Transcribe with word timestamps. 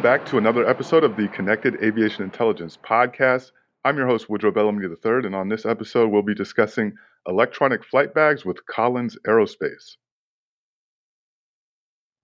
Welcome 0.00 0.18
back 0.18 0.30
to 0.30 0.38
another 0.38 0.66
episode 0.66 1.04
of 1.04 1.14
the 1.14 1.28
Connected 1.28 1.76
Aviation 1.84 2.24
Intelligence 2.24 2.78
Podcast. 2.82 3.52
I'm 3.84 3.98
your 3.98 4.06
host, 4.06 4.30
Woodrow 4.30 4.50
Bellamy 4.50 4.86
III, 4.86 5.26
and 5.26 5.34
on 5.34 5.50
this 5.50 5.66
episode, 5.66 6.08
we'll 6.08 6.22
be 6.22 6.34
discussing 6.34 6.94
electronic 7.28 7.84
flight 7.84 8.14
bags 8.14 8.42
with 8.42 8.64
Collins 8.64 9.18
Aerospace. 9.28 9.96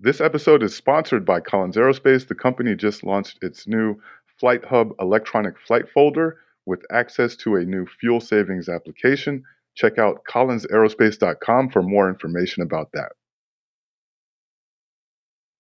This 0.01 0.23
episode 0.23 0.63
is 0.63 0.75
sponsored 0.75 1.27
by 1.27 1.41
Collins 1.41 1.77
Aerospace. 1.77 2.27
The 2.27 2.35
company 2.35 2.75
just 2.75 3.05
launched 3.05 3.41
its 3.43 3.69
new 3.69 4.01
Flight 4.41 4.65
Hub 4.65 4.93
electronic 4.99 5.59
flight 5.59 5.85
folder 5.93 6.39
with 6.65 6.81
access 6.91 7.37
to 7.37 7.57
a 7.57 7.65
new 7.67 7.85
fuel 8.01 8.23
savings 8.23 8.71
application. 8.71 9.45
Check 9.75 9.99
out 9.99 10.23
collinsaerospace.com 10.27 11.69
for 11.69 11.83
more 11.83 12.09
information 12.09 12.63
about 12.63 12.93
that. 12.95 13.13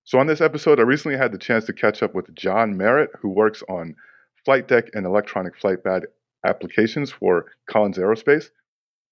So, 0.06 0.20
on 0.20 0.28
this 0.28 0.40
episode, 0.40 0.78
I 0.78 0.84
recently 0.84 1.18
had 1.18 1.32
the 1.32 1.38
chance 1.38 1.64
to 1.64 1.72
catch 1.72 2.00
up 2.00 2.14
with 2.14 2.32
John 2.32 2.76
Merritt, 2.76 3.10
who 3.20 3.28
works 3.28 3.64
on 3.68 3.96
flight 4.44 4.68
deck 4.68 4.84
and 4.94 5.04
electronic 5.04 5.56
flight 5.56 5.82
bag 5.82 6.02
applications 6.44 7.10
for 7.10 7.46
Collins 7.68 7.98
Aerospace. 7.98 8.50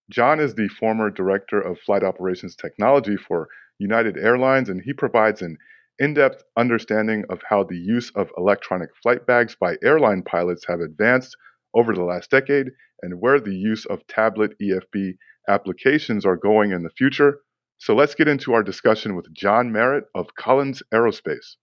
John 0.08 0.38
is 0.38 0.54
the 0.54 0.68
former 0.68 1.10
director 1.10 1.60
of 1.60 1.80
flight 1.80 2.04
operations 2.04 2.54
technology 2.54 3.16
for 3.16 3.48
United 3.80 4.16
Airlines, 4.16 4.68
and 4.68 4.80
he 4.80 4.92
provides 4.92 5.42
an 5.42 5.58
in 5.98 6.14
depth 6.14 6.44
understanding 6.56 7.24
of 7.28 7.42
how 7.48 7.64
the 7.64 7.76
use 7.76 8.12
of 8.14 8.30
electronic 8.38 8.90
flight 9.02 9.26
bags 9.26 9.56
by 9.56 9.76
airline 9.82 10.22
pilots 10.22 10.64
have 10.68 10.78
advanced 10.78 11.36
over 11.74 11.92
the 11.92 12.04
last 12.04 12.30
decade 12.30 12.70
and 13.02 13.20
where 13.20 13.40
the 13.40 13.56
use 13.56 13.84
of 13.86 14.06
tablet 14.06 14.56
EFB 14.62 15.16
applications 15.48 16.24
are 16.24 16.36
going 16.36 16.70
in 16.70 16.84
the 16.84 16.90
future. 16.90 17.40
So 17.78 17.94
let's 17.94 18.14
get 18.14 18.28
into 18.28 18.52
our 18.52 18.62
discussion 18.62 19.14
with 19.16 19.32
John 19.34 19.70
Merritt 19.72 20.04
of 20.14 20.34
Collins 20.34 20.82
Aerospace. 20.92 21.56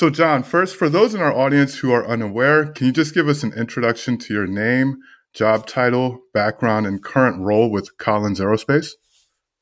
So, 0.00 0.08
John, 0.08 0.42
first, 0.42 0.76
for 0.76 0.88
those 0.88 1.14
in 1.14 1.20
our 1.20 1.36
audience 1.36 1.80
who 1.80 1.92
are 1.92 2.08
unaware, 2.08 2.72
can 2.72 2.86
you 2.86 2.92
just 2.92 3.12
give 3.12 3.28
us 3.28 3.42
an 3.42 3.52
introduction 3.52 4.16
to 4.16 4.32
your 4.32 4.46
name, 4.46 4.96
job 5.34 5.66
title, 5.66 6.20
background, 6.32 6.86
and 6.86 7.04
current 7.04 7.38
role 7.38 7.70
with 7.70 7.98
Collins 7.98 8.40
Aerospace? 8.40 8.92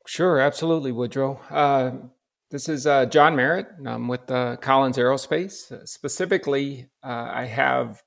Sure, 0.06 0.38
absolutely, 0.38 0.92
Woodrow. 0.92 1.40
Uh, 1.50 1.90
this 2.50 2.68
is 2.68 2.86
uh, 2.86 3.06
John 3.06 3.36
Merritt. 3.36 3.66
I'm 3.86 4.08
with 4.08 4.30
uh, 4.30 4.56
Collins 4.56 4.96
Aerospace. 4.96 5.70
Uh, 5.70 5.84
specifically, 5.84 6.88
uh, 7.02 7.28
I 7.30 7.44
have 7.44 8.02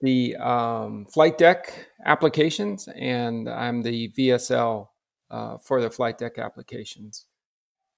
the 0.00 0.36
um, 0.36 1.06
flight 1.06 1.38
deck 1.38 1.88
applications, 2.04 2.88
and 2.94 3.48
I'm 3.48 3.82
the 3.82 4.12
VSL 4.18 4.88
uh, 5.30 5.56
for 5.58 5.80
the 5.80 5.90
flight 5.90 6.18
deck 6.18 6.38
applications. 6.38 7.24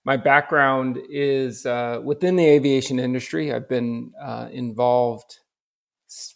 My 0.04 0.16
background 0.16 0.98
is 1.10 1.66
uh, 1.66 2.00
within 2.04 2.36
the 2.36 2.46
aviation 2.46 3.00
industry. 3.00 3.52
I've 3.52 3.68
been 3.68 4.12
involved 4.52 5.40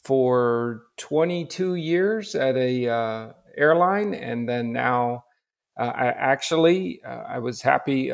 for 0.02 0.82
22 0.96 1.76
years 1.76 2.34
at 2.34 2.56
a 2.56 3.32
airline, 3.56 4.14
and 4.14 4.48
then 4.48 4.72
now 4.72 5.22
I 5.76 6.08
actually 6.08 7.00
I 7.04 7.38
was 7.38 7.62
happy 7.62 8.10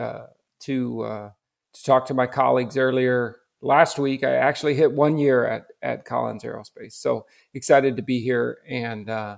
to 0.61 1.03
uh, 1.03 1.31
to 1.75 1.85
talk 1.85 2.07
to 2.07 2.15
my 2.15 2.27
colleagues 2.27 2.77
earlier 2.77 3.37
last 3.61 3.99
week. 3.99 4.25
I 4.25 4.35
actually 4.35 4.75
hit 4.75 4.93
one 4.93 5.19
year 5.19 5.47
at 5.47 5.67
at 5.83 6.05
Collins 6.05 6.43
Aerospace, 6.43 6.93
so 6.93 7.27
excited 7.55 7.97
to 7.97 8.03
be 8.03 8.21
here, 8.21 8.59
and 8.69 9.09
uh, 9.11 9.37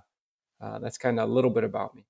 uh, 0.61 0.79
that's 0.79 0.99
kind 0.99 1.19
of 1.19 1.29
a 1.29 1.33
little 1.33 1.51
bit 1.51 1.65
about 1.65 1.95
me. 1.95 2.05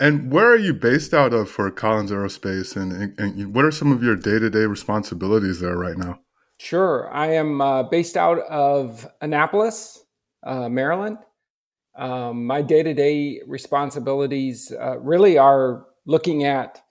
And 0.00 0.32
where 0.32 0.46
are 0.46 0.58
you 0.58 0.74
based 0.74 1.14
out 1.14 1.32
of 1.32 1.48
for 1.48 1.70
Collins 1.70 2.10
Aerospace, 2.10 2.76
and, 2.76 2.92
and, 2.92 3.18
and 3.18 3.54
what 3.54 3.64
are 3.64 3.70
some 3.70 3.92
of 3.92 4.02
your 4.02 4.16
day 4.16 4.38
to 4.38 4.50
day 4.50 4.66
responsibilities 4.66 5.60
there 5.60 5.76
right 5.76 5.96
now? 5.96 6.20
Sure, 6.58 7.10
I 7.12 7.32
am 7.32 7.60
uh, 7.60 7.84
based 7.84 8.16
out 8.16 8.38
of 8.40 9.06
Annapolis, 9.20 10.04
uh, 10.44 10.68
Maryland. 10.68 11.18
Um, 11.96 12.44
my 12.46 12.60
day 12.60 12.82
to 12.82 12.92
day 12.92 13.40
responsibilities 13.46 14.72
uh, 14.72 14.98
really 14.98 15.38
are 15.38 15.86
looking 16.06 16.44
at 16.44 16.82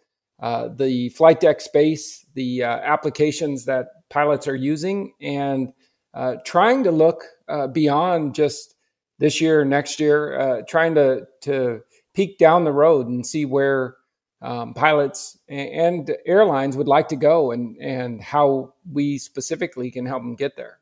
uh, 0.43 0.67
the 0.75 1.07
flight 1.07 1.39
deck 1.39 1.61
space, 1.61 2.25
the 2.33 2.63
uh, 2.63 2.67
applications 2.67 3.63
that 3.63 3.87
pilots 4.09 4.45
are 4.45 4.55
using, 4.55 5.13
and 5.21 5.71
uh, 6.13 6.35
trying 6.45 6.83
to 6.83 6.91
look 6.91 7.23
beyond 7.71 8.35
just 8.35 8.75
this 9.19 9.39
year, 9.39 9.63
next 9.63 10.01
year, 10.01 10.61
trying 10.67 10.95
to 10.95 11.25
to 11.43 11.79
peek 12.13 12.37
down 12.37 12.65
the 12.65 12.73
road 12.73 13.07
and 13.07 13.25
see 13.25 13.45
where 13.45 13.95
um, 14.41 14.73
pilots 14.73 15.39
and 15.47 16.13
airlines 16.25 16.75
would 16.75 16.89
like 16.89 17.07
to 17.07 17.15
go, 17.15 17.51
and 17.51 17.77
and 17.77 18.21
how 18.21 18.73
we 18.91 19.17
specifically 19.17 19.91
can 19.91 20.05
help 20.05 20.23
them 20.23 20.35
get 20.35 20.57
there. 20.57 20.79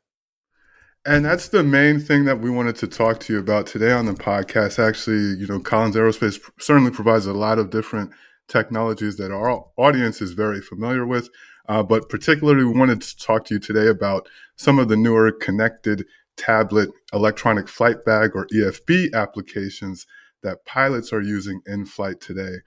And 1.06 1.24
that's 1.24 1.50
the 1.50 1.64
main 1.64 2.00
thing 2.00 2.26
that 2.26 2.40
we 2.40 2.50
wanted 2.50 2.78
to 2.78 2.88
talk 2.88 3.20
to 3.22 3.34
you 3.34 3.40
about 3.40 3.68
today 3.68 3.92
on 3.92 4.08
the 4.08 4.14
podcast. 4.14 4.80
Actually, 4.80 5.40
you 5.40 5.46
know, 5.46 5.60
Collins 5.60 5.96
Aerospace 5.96 6.42
certainly 6.60 6.92
provides 6.92 7.28
a 7.28 7.34
lot 7.34 7.60
of 7.60 7.70
different 7.70 8.10
technologies 8.52 9.18
that 9.18 9.32
our 9.32 9.66
audience 9.78 10.22
is 10.22 10.34
very 10.34 10.62
familiar 10.62 11.06
with. 11.06 11.30
Uh, 11.68 11.82
but 11.82 12.10
particularly, 12.10 12.66
we 12.66 12.78
wanted 12.78 13.02
to 13.02 13.18
talk 13.18 13.46
to 13.46 13.54
you 13.56 13.60
today 13.60 13.88
about 13.88 14.28
some 14.56 14.78
of 14.78 14.90
the 14.90 14.98
newer 14.98 15.32
connected 15.32 16.06
tablet 16.36 16.90
electronic 17.14 17.68
flight 17.68 18.04
bag 18.04 18.32
or 18.36 18.48
EFB 18.48 19.14
applications 19.14 20.06
that 20.44 20.66
pilots 20.66 21.14
are 21.14 21.22
using 21.22 21.62
in 21.66 21.86
flight 21.86 22.20
today. 22.20 22.58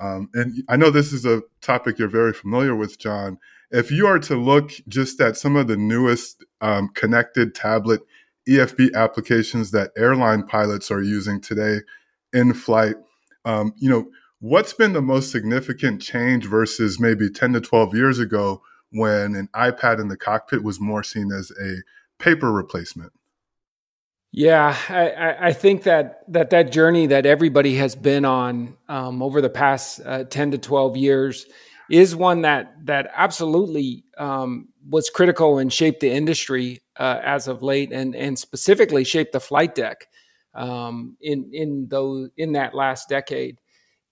Um, 0.00 0.28
and 0.34 0.62
I 0.68 0.76
know 0.76 0.90
this 0.90 1.12
is 1.12 1.24
a 1.24 1.42
topic 1.60 1.98
you're 1.98 2.08
very 2.08 2.32
familiar 2.32 2.74
with, 2.74 2.98
John. 2.98 3.38
If 3.70 3.90
you 3.90 4.06
are 4.06 4.18
to 4.20 4.36
look 4.36 4.70
just 4.88 5.20
at 5.20 5.36
some 5.36 5.56
of 5.56 5.66
the 5.66 5.76
newest 5.76 6.44
um, 6.60 6.88
connected 6.94 7.54
tablet 7.54 8.00
EFB 8.48 8.94
applications 8.94 9.70
that 9.72 9.90
airline 9.96 10.46
pilots 10.46 10.90
are 10.90 11.02
using 11.02 11.40
today 11.40 11.78
in 12.32 12.54
flight, 12.54 12.96
um, 13.44 13.72
you 13.76 13.90
know, 13.90 14.06
What's 14.44 14.74
been 14.74 14.92
the 14.92 15.00
most 15.00 15.30
significant 15.30 16.02
change 16.02 16.44
versus 16.44 17.00
maybe 17.00 17.30
10 17.30 17.54
to 17.54 17.62
12 17.62 17.94
years 17.94 18.18
ago 18.18 18.60
when 18.90 19.34
an 19.34 19.48
iPad 19.54 19.98
in 19.98 20.08
the 20.08 20.18
cockpit 20.18 20.62
was 20.62 20.78
more 20.78 21.02
seen 21.02 21.32
as 21.32 21.50
a 21.52 21.76
paper 22.22 22.52
replacement? 22.52 23.14
Yeah, 24.32 24.76
I, 24.90 25.48
I, 25.48 25.52
think 25.54 25.84
that, 25.84 26.30
that 26.30 26.50
that 26.50 26.72
journey 26.72 27.06
that 27.06 27.24
everybody 27.24 27.76
has 27.76 27.96
been 27.96 28.26
on 28.26 28.76
um, 28.86 29.22
over 29.22 29.40
the 29.40 29.48
past 29.48 30.02
uh, 30.04 30.24
ten 30.24 30.50
to 30.50 30.58
twelve 30.58 30.94
years 30.94 31.46
is 31.90 32.14
one 32.14 32.42
that 32.42 32.74
that 32.84 33.10
absolutely 33.16 34.04
um, 34.18 34.68
was 34.86 35.08
critical 35.08 35.56
and 35.56 35.72
shaped 35.72 36.00
the 36.00 36.10
industry 36.10 36.82
uh, 36.98 37.18
as 37.24 37.48
of 37.48 37.62
late, 37.62 37.92
and 37.92 38.14
and 38.14 38.38
specifically 38.38 39.04
shaped 39.04 39.32
the 39.32 39.40
flight 39.40 39.74
deck 39.74 40.06
um, 40.52 41.16
in 41.22 41.48
in 41.54 41.86
those 41.88 42.28
in 42.36 42.52
that 42.52 42.74
last 42.74 43.08
decade 43.08 43.56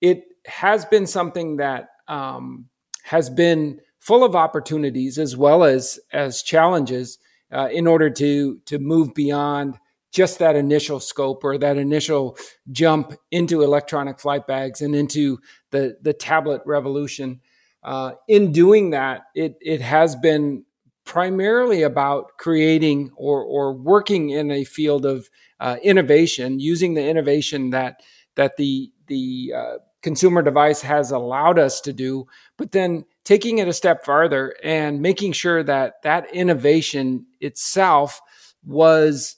it 0.03 0.25
has 0.45 0.85
been 0.85 1.07
something 1.07 1.57
that 1.57 1.89
um, 2.09 2.67
has 3.05 3.31
been 3.31 3.81
full 4.01 4.25
of 4.25 4.37
opportunities 4.37 5.19
as 5.19 5.37
well 5.37 5.65
as 5.65 5.99
as 6.13 6.43
challenges 6.43 7.19
uh, 7.53 7.69
in 7.73 7.87
order 7.87 8.11
to 8.11 8.59
to 8.67 8.79
move 8.79 9.15
beyond 9.15 9.79
just 10.11 10.41
that 10.41 10.57
initial 10.57 11.01
scope 11.01 11.43
or 11.43 11.57
that 11.57 11.79
initial 11.79 12.37
jump 12.71 13.15
into 13.31 13.63
electronic 13.63 14.21
flight 14.21 14.47
bags 14.47 14.83
and 14.83 14.95
into 14.95 15.39
the 15.71 15.97
the 16.03 16.13
tablet 16.13 16.61
revolution. 16.67 17.41
Uh, 17.83 18.13
in 18.29 18.53
doing 18.53 18.91
that, 18.91 19.23
it 19.35 19.55
it 19.61 19.81
has 19.81 20.17
been 20.17 20.65
primarily 21.05 21.83
about 21.83 22.33
creating 22.39 23.11
or 23.17 23.43
or 23.43 23.73
working 23.73 24.31
in 24.31 24.51
a 24.51 24.65
field 24.65 25.07
of 25.07 25.29
uh, 25.61 25.77
innovation, 25.83 26.59
using 26.59 26.95
the 26.95 27.09
innovation 27.09 27.71
that 27.71 28.03
that 28.35 28.57
the 28.57 28.91
the 29.07 29.53
uh, 29.57 29.77
consumer 30.03 30.43
device 30.43 30.83
has 30.83 31.11
allowed 31.11 31.59
us 31.59 31.81
to 31.81 31.93
do, 31.93 32.27
but 32.59 32.73
then 32.73 33.05
taking 33.25 33.59
it 33.59 33.69
a 33.69 33.73
step 33.73 34.05
farther 34.05 34.55
and 34.65 35.01
making 35.01 35.33
sure 35.33 35.63
that 35.63 35.95
that 36.03 36.35
innovation 36.35 37.27
itself 37.41 38.21
was 38.65 39.37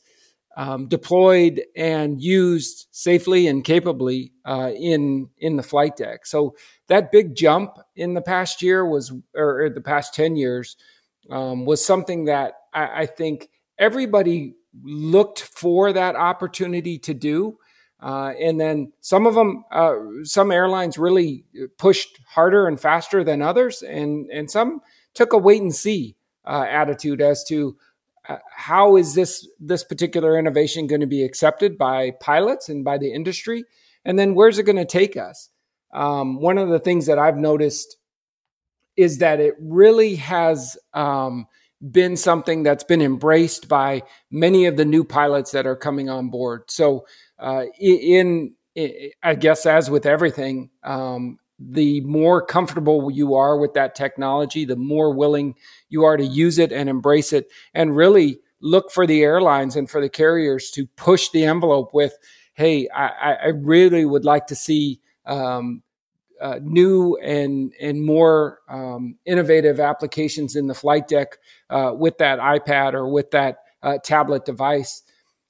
um, 0.56 0.87
deployed 0.88 1.62
and 1.76 2.22
used 2.22 2.87
safely 2.90 3.46
and 3.49 3.64
capably 3.64 4.32
uh, 4.44 4.70
in 4.76 5.28
in 5.38 5.56
the 5.56 5.62
flight 5.62 5.96
deck. 5.96 6.26
So 6.26 6.55
that 6.88 7.12
big 7.12 7.34
jump 7.34 7.78
in 7.96 8.14
the 8.14 8.22
past 8.22 8.62
year 8.62 8.88
was, 8.88 9.12
or, 9.34 9.70
the 9.75 9.81
past 9.81 10.14
ten 10.14 10.37
years, 10.37 10.76
um, 11.31 11.64
was 11.64 11.84
something 11.84 12.26
that 12.26 12.55
I, 12.72 13.02
I 13.02 13.06
think 13.06 13.49
everybody 13.78 14.55
looked 14.82 15.40
for 15.40 15.93
that 15.93 16.16
opportunity 16.16 16.99
to 17.00 17.14
do. 17.14 17.58
Uh, 18.05 18.35
and 18.39 18.61
then 18.61 18.93
some 19.01 19.27
of 19.27 19.35
them, 19.35 19.65
uh, 19.73 19.95
some 20.25 20.53
airlines 20.53 20.99
really 20.99 21.43
pushed 21.79 22.21
harder 22.29 22.69
and 22.69 22.79
faster 22.79 23.25
than 23.25 23.41
others, 23.41 23.81
and 23.83 24.31
and 24.31 24.51
some 24.51 24.83
took 25.15 25.33
a 25.33 25.39
wait 25.39 25.62
and 25.62 25.75
see 25.75 26.15
uh, 26.45 26.67
attitude 26.69 27.23
as 27.23 27.43
to 27.45 27.75
uh, 28.29 28.37
how 28.55 28.97
is 28.97 29.15
this 29.15 29.49
this 29.59 29.83
particular 29.83 30.39
innovation 30.39 30.87
going 30.87 31.01
to 31.01 31.06
be 31.06 31.23
accepted 31.23 31.79
by 31.79 32.11
pilots 32.21 32.69
and 32.69 32.85
by 32.85 32.99
the 32.99 33.11
industry, 33.11 33.65
and 34.05 34.19
then 34.19 34.35
where's 34.35 34.59
it 34.59 34.65
going 34.65 34.77
to 34.77 34.85
take 34.85 35.17
us? 35.17 35.49
Um, 35.95 36.43
one 36.43 36.59
of 36.59 36.69
the 36.69 36.81
things 36.81 37.07
that 37.07 37.19
I've 37.19 37.39
noticed 37.39 37.97
is 38.99 39.19
that 39.19 39.41
it 39.41 39.55
really 39.59 40.17
has 40.17 40.77
um, 40.93 41.47
been 41.91 42.17
something 42.17 42.62
that's 42.62 42.85
been 42.85 43.03
embraced 43.03 43.69
by 43.69 44.03
many 44.31 44.67
of 44.67 44.77
the 44.77 44.85
new 44.85 45.05
pilots 45.05 45.53
that 45.53 45.67
are 45.67 45.77
coming 45.77 46.09
on 46.09 46.29
board. 46.29 46.65
So, 46.69 47.07
uh, 47.39 47.65
in, 47.79 48.55
in, 48.77 49.11
I 49.23 49.35
guess, 49.35 49.67
as 49.67 49.91
with 49.91 50.07
everything, 50.07 50.71
um, 50.83 51.39
the 51.59 52.01
more 52.03 52.45
comfortable 52.45 53.11
you 53.11 53.35
are 53.35 53.57
with 53.57 53.75
that 53.75 53.95
technology, 53.95 54.65
the 54.65 54.77
more 54.77 55.15
willing 55.15 55.55
you 55.89 56.05
are 56.05 56.17
to 56.17 56.25
use 56.25 56.59
it 56.59 56.73
and 56.73 56.89
embrace 56.89 57.33
it, 57.33 57.47
and 57.73 57.97
really 57.97 58.41
look 58.61 58.91
for 58.91 59.07
the 59.07 59.23
airlines 59.23 59.77
and 59.77 59.89
for 59.89 60.01
the 60.01 60.09
carriers 60.09 60.71
to 60.73 60.87
push 60.97 61.29
the 61.31 61.45
envelope 61.45 61.95
with, 61.95 62.17
"Hey, 62.55 62.89
I, 62.95 63.35
I 63.35 63.47
really 63.49 64.05
would 64.05 64.25
like 64.25 64.47
to 64.49 64.57
see." 64.57 65.01
Um, 65.27 65.83
uh, 66.41 66.59
new 66.63 67.17
and 67.23 67.73
and 67.81 68.05
more 68.05 68.59
um, 68.69 69.17
innovative 69.25 69.79
applications 69.79 70.57
in 70.57 70.67
the 70.67 70.75
flight 70.75 71.07
deck 71.07 71.39
uh, 71.71 71.93
with 71.97 72.19
that 72.19 72.41
iPad 72.41 72.93
or 72.93 73.09
with 73.09 73.31
that 73.31 73.59
uh, 73.83 73.99
tablet 74.03 74.45
device. 74.45 75.04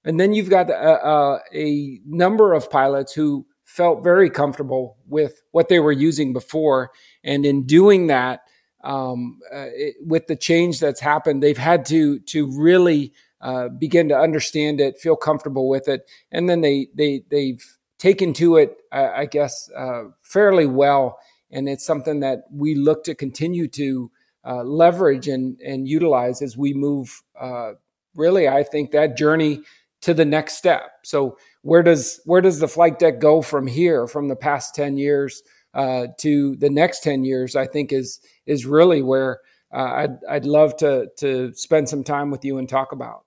And 0.05 0.21
then 0.21 0.35
you've 0.35 0.51
got 0.51 0.71
a, 0.71 1.07
a, 1.07 1.41
a, 1.53 2.01
number 2.07 2.53
of 2.53 2.71
pilots 2.71 3.13
who 3.13 3.47
felt 3.65 4.03
very 4.05 4.29
comfortable 4.29 4.99
with 5.07 5.41
what 5.53 5.69
they 5.69 5.81
were 5.81 5.93
using 5.93 6.33
before, 6.33 6.91
and 7.23 7.47
in 7.47 7.65
doing 7.65 8.09
that, 8.09 8.41
um, 8.83 9.41
uh, 9.53 9.69
it, 9.73 9.95
with 10.05 10.27
the 10.27 10.37
change 10.37 10.79
that's 10.79 11.01
happened, 11.01 11.43
they've 11.43 11.57
had 11.57 11.87
to 11.87 12.19
to 12.21 12.51
really 12.61 13.13
uh, 13.41 13.69
begin 13.69 14.09
to 14.11 14.19
understand 14.19 14.81
it, 14.81 14.99
feel 14.99 15.17
comfortable 15.17 15.69
with 15.69 15.89
it, 15.89 16.03
and 16.31 16.49
then 16.51 16.61
they 16.61 16.89
they 16.95 17.23
they've 17.31 17.65
taken 17.99 18.35
to 18.35 18.57
it, 18.57 18.77
uh, 18.93 19.11
I 19.15 19.25
guess, 19.25 19.71
uh, 19.75 20.05
fairly 20.23 20.67
well. 20.67 21.19
And 21.51 21.69
it's 21.69 21.87
something 21.87 22.21
that 22.21 22.45
we 22.53 22.75
look 22.75 23.05
to 23.05 23.15
continue 23.15 23.67
to 23.69 24.11
uh, 24.47 24.63
leverage 24.63 25.29
and, 25.29 25.59
and 25.61 25.89
utilize 25.89 26.43
as 26.43 26.57
we 26.57 26.75
move, 26.75 27.23
uh, 27.41 27.73
really, 28.15 28.47
I 28.47 28.63
think, 28.63 28.91
that 28.91 29.17
journey 29.17 29.63
to 30.05 30.15
the 30.15 30.25
next 30.25 30.55
step. 30.55 30.91
So 31.03 31.39
where 31.63 31.83
does 31.83 32.21
where 32.25 32.43
does 32.43 32.59
the 32.59 32.69
flight 32.69 32.99
deck 32.99 33.21
go 33.21 33.41
from 33.41 33.67
here, 33.67 34.07
from 34.07 34.29
the 34.29 34.37
past 34.37 34.75
10 34.75 34.99
years 34.99 35.43
uh, 35.73 36.09
to 36.19 36.57
the 36.57 36.71
next 36.71 37.03
10 37.03 37.25
years, 37.25 37.57
I 37.57 37.67
think 37.67 37.93
is 37.93 38.21
is 38.47 38.67
really 38.67 39.03
where 39.03 39.41
uh, 39.73 39.79
I'd, 39.79 40.25
I'd 40.29 40.45
love 40.45 40.77
to, 40.77 41.09
to 41.17 41.53
spend 41.55 41.89
some 41.89 42.05
time 42.05 42.31
with 42.31 42.45
you 42.45 42.59
and 42.59 42.69
talk 42.69 42.93
about. 42.93 43.25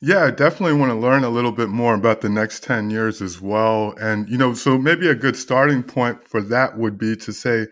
Yeah, 0.00 0.24
I 0.24 0.30
definitely 0.30 0.78
want 0.78 0.92
to 0.92 0.98
learn 0.98 1.24
a 1.24 1.30
little 1.30 1.50
bit 1.50 1.68
more 1.68 1.94
about 1.94 2.20
the 2.20 2.28
next 2.28 2.62
10 2.62 2.90
years 2.90 3.20
as 3.20 3.40
well. 3.40 3.94
And, 4.00 4.28
you 4.28 4.38
know, 4.38 4.54
so 4.54 4.78
maybe 4.78 5.08
a 5.08 5.14
good 5.14 5.36
starting 5.36 5.82
point 5.82 6.22
for 6.22 6.40
that 6.42 6.78
would 6.78 6.98
be 6.98 7.16
to 7.16 7.32
say, 7.32 7.66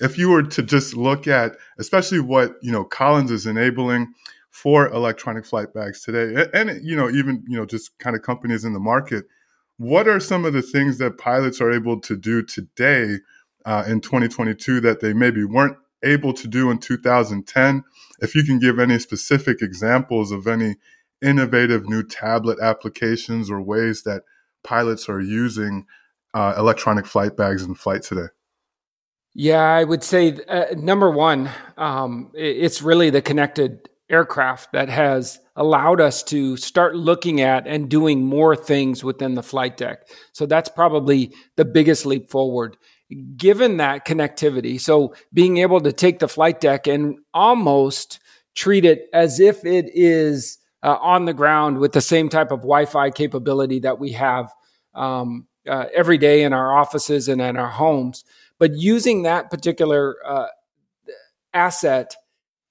if 0.00 0.18
you 0.18 0.30
were 0.30 0.42
to 0.42 0.62
just 0.62 0.94
look 0.96 1.26
at, 1.26 1.56
especially 1.78 2.20
what, 2.20 2.56
you 2.62 2.72
know, 2.72 2.84
Collins 2.84 3.30
is 3.30 3.46
enabling 3.46 4.12
for 4.62 4.88
electronic 4.88 5.46
flight 5.46 5.72
bags 5.72 6.02
today, 6.02 6.46
and, 6.52 6.84
you 6.84 6.94
know, 6.94 7.08
even, 7.08 7.42
you 7.48 7.56
know, 7.56 7.64
just 7.64 7.98
kind 7.98 8.14
of 8.14 8.20
companies 8.20 8.62
in 8.62 8.74
the 8.74 8.80
market, 8.80 9.24
what 9.78 10.06
are 10.06 10.20
some 10.20 10.44
of 10.44 10.52
the 10.52 10.60
things 10.60 10.98
that 10.98 11.16
pilots 11.16 11.62
are 11.62 11.72
able 11.72 11.98
to 11.98 12.14
do 12.14 12.42
today 12.42 13.16
uh, 13.64 13.84
in 13.86 14.02
2022 14.02 14.80
that 14.80 15.00
they 15.00 15.14
maybe 15.14 15.44
weren't 15.44 15.78
able 16.02 16.34
to 16.34 16.46
do 16.46 16.70
in 16.70 16.76
2010? 16.76 17.84
If 18.20 18.34
you 18.34 18.44
can 18.44 18.58
give 18.58 18.78
any 18.78 18.98
specific 18.98 19.62
examples 19.62 20.30
of 20.30 20.46
any 20.46 20.76
innovative 21.22 21.88
new 21.88 22.02
tablet 22.02 22.58
applications 22.60 23.50
or 23.50 23.62
ways 23.62 24.02
that 24.02 24.24
pilots 24.62 25.08
are 25.08 25.22
using 25.22 25.86
uh, 26.34 26.52
electronic 26.58 27.06
flight 27.06 27.34
bags 27.34 27.62
in 27.62 27.74
flight 27.74 28.02
today? 28.02 28.28
Yeah, 29.32 29.62
I 29.62 29.84
would 29.84 30.04
say 30.04 30.38
uh, 30.48 30.66
number 30.76 31.10
one, 31.10 31.48
um, 31.78 32.30
it's 32.34 32.82
really 32.82 33.08
the 33.08 33.22
connected 33.22 33.88
aircraft 34.10 34.72
that 34.72 34.88
has 34.88 35.38
allowed 35.56 36.00
us 36.00 36.22
to 36.24 36.56
start 36.56 36.96
looking 36.96 37.40
at 37.40 37.66
and 37.66 37.88
doing 37.88 38.24
more 38.24 38.56
things 38.56 39.04
within 39.04 39.34
the 39.34 39.42
flight 39.42 39.76
deck. 39.76 40.08
So 40.32 40.46
that's 40.46 40.68
probably 40.68 41.32
the 41.56 41.64
biggest 41.64 42.06
leap 42.06 42.30
forward. 42.30 42.76
Given 43.36 43.78
that 43.78 44.06
connectivity, 44.06 44.80
so 44.80 45.14
being 45.32 45.58
able 45.58 45.80
to 45.80 45.92
take 45.92 46.18
the 46.18 46.28
flight 46.28 46.60
deck 46.60 46.86
and 46.86 47.18
almost 47.34 48.20
treat 48.54 48.84
it 48.84 49.08
as 49.12 49.40
if 49.40 49.64
it 49.64 49.86
is 49.94 50.58
uh, 50.82 50.96
on 51.00 51.24
the 51.24 51.34
ground 51.34 51.78
with 51.78 51.92
the 51.92 52.00
same 52.00 52.28
type 52.28 52.50
of 52.50 52.60
Wi-Fi 52.60 53.10
capability 53.10 53.80
that 53.80 53.98
we 53.98 54.12
have 54.12 54.52
um, 54.94 55.46
uh, 55.68 55.86
every 55.94 56.18
day 56.18 56.42
in 56.42 56.52
our 56.52 56.76
offices 56.76 57.28
and 57.28 57.40
in 57.40 57.56
our 57.56 57.68
homes. 57.68 58.24
But 58.58 58.74
using 58.74 59.22
that 59.22 59.50
particular 59.50 60.16
uh, 60.26 60.46
asset 61.52 62.14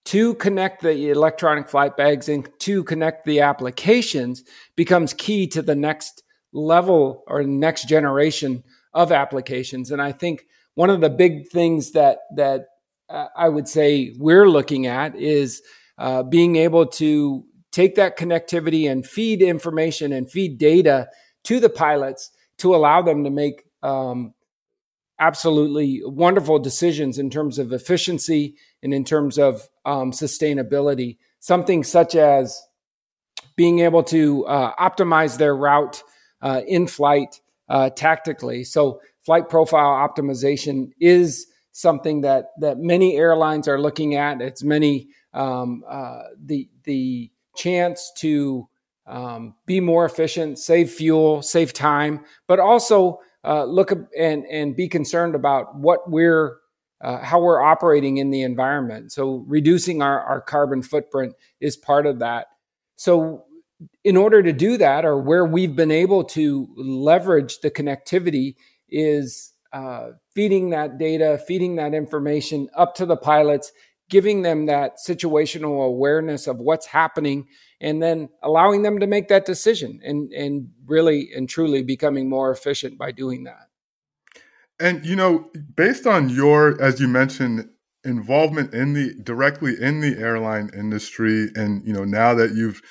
to 0.05 0.33
connect 0.35 0.81
the 0.81 1.09
electronic 1.09 1.69
flight 1.69 1.95
bags 1.95 2.29
and 2.29 2.49
to 2.59 2.83
connect 2.83 3.25
the 3.25 3.41
applications 3.41 4.43
becomes 4.75 5.13
key 5.13 5.47
to 5.47 5.61
the 5.61 5.75
next 5.75 6.23
level 6.51 7.23
or 7.27 7.43
next 7.43 7.87
generation 7.87 8.63
of 8.93 9.11
applications. 9.11 9.91
And 9.91 10.01
I 10.01 10.11
think 10.11 10.45
one 10.75 10.89
of 10.89 11.01
the 11.01 11.09
big 11.09 11.49
things 11.49 11.91
that 11.91 12.19
that 12.35 12.67
uh, 13.09 13.27
I 13.35 13.49
would 13.49 13.67
say 13.67 14.13
we're 14.17 14.49
looking 14.49 14.87
at 14.87 15.15
is 15.15 15.61
uh, 15.97 16.23
being 16.23 16.55
able 16.55 16.85
to 16.85 17.43
take 17.71 17.95
that 17.95 18.17
connectivity 18.17 18.89
and 18.89 19.05
feed 19.05 19.41
information 19.41 20.11
and 20.13 20.29
feed 20.29 20.57
data 20.57 21.09
to 21.43 21.59
the 21.59 21.69
pilots 21.69 22.31
to 22.59 22.75
allow 22.75 23.01
them 23.01 23.23
to 23.23 23.29
make 23.29 23.63
um, 23.83 24.33
absolutely 25.19 26.01
wonderful 26.03 26.59
decisions 26.59 27.19
in 27.19 27.29
terms 27.29 27.59
of 27.59 27.73
efficiency 27.73 28.55
and 28.81 28.93
in 28.93 29.03
terms 29.03 29.37
of 29.37 29.67
um, 29.89 30.11
sustainability. 30.11 31.17
Something 31.39 31.83
such 31.83 32.15
as 32.15 32.61
being 33.55 33.79
able 33.79 34.03
to 34.03 34.45
uh, 34.45 34.75
optimize 34.75 35.37
their 35.37 35.55
route 35.55 36.03
uh, 36.41 36.61
in 36.67 36.87
flight 36.87 37.41
uh, 37.67 37.89
tactically. 37.89 38.63
So, 38.63 39.01
flight 39.25 39.49
profile 39.49 40.07
optimization 40.07 40.91
is 40.99 41.47
something 41.71 42.21
that 42.21 42.51
that 42.59 42.77
many 42.77 43.17
airlines 43.17 43.67
are 43.67 43.81
looking 43.81 44.15
at. 44.15 44.41
It's 44.41 44.63
many 44.63 45.09
um, 45.33 45.83
uh, 45.89 46.21
the 46.43 46.69
the 46.83 47.31
chance 47.55 48.11
to 48.17 48.67
um, 49.07 49.55
be 49.65 49.79
more 49.79 50.05
efficient, 50.05 50.59
save 50.59 50.91
fuel, 50.91 51.41
save 51.41 51.73
time, 51.73 52.23
but 52.47 52.59
also 52.59 53.19
uh, 53.43 53.63
look 53.63 53.91
and 54.17 54.45
and 54.45 54.75
be 54.75 54.87
concerned 54.87 55.35
about 55.35 55.75
what 55.75 56.09
we're 56.09 56.58
uh, 57.01 57.19
how 57.19 57.41
we're 57.41 57.61
operating 57.61 58.17
in 58.17 58.31
the 58.31 58.41
environment. 58.41 59.11
So 59.11 59.45
reducing 59.47 60.01
our, 60.01 60.19
our 60.21 60.41
carbon 60.41 60.81
footprint 60.81 61.33
is 61.61 61.77
part 61.77 62.05
of 62.05 62.19
that. 62.19 62.47
So 62.95 63.45
in 64.03 64.17
order 64.17 64.43
to 64.43 64.51
do 64.51 64.77
that, 64.77 65.05
or 65.05 65.17
where 65.17 65.45
we've 65.45 65.75
been 65.75 65.91
able 65.91 66.25
to 66.25 66.67
leverage 66.75 67.59
the 67.59 67.71
connectivity, 67.71 68.55
is 68.89 69.53
uh, 69.71 70.09
feeding 70.33 70.71
that 70.71 70.97
data, 70.97 71.39
feeding 71.47 71.75
that 71.75 71.93
information 71.93 72.69
up 72.75 72.95
to 72.95 73.05
the 73.05 73.15
pilots, 73.15 73.71
giving 74.09 74.41
them 74.41 74.65
that 74.65 74.97
situational 74.97 75.85
awareness 75.85 76.47
of 76.47 76.57
what's 76.57 76.87
happening 76.87 77.47
and 77.79 78.01
then 78.01 78.29
allowing 78.41 78.81
them 78.81 78.99
to 78.99 79.07
make 79.07 79.27
that 79.27 79.45
decision 79.45 79.99
and 80.03 80.31
and 80.33 80.69
really 80.85 81.29
and 81.35 81.47
truly 81.47 81.83
becoming 81.83 82.27
more 82.27 82.51
efficient 82.51 82.97
by 82.97 83.11
doing 83.11 83.43
that 83.43 83.68
and 84.79 85.05
you 85.05 85.15
know 85.15 85.49
based 85.75 86.07
on 86.07 86.29
your 86.29 86.81
as 86.81 86.99
you 86.99 87.07
mentioned 87.07 87.69
involvement 88.03 88.73
in 88.73 88.93
the 88.93 89.13
directly 89.23 89.75
in 89.79 89.99
the 89.99 90.17
airline 90.17 90.69
industry 90.73 91.49
and 91.55 91.85
you 91.85 91.93
know 91.93 92.05
now 92.05 92.33
that 92.33 92.53
you've 92.53 92.81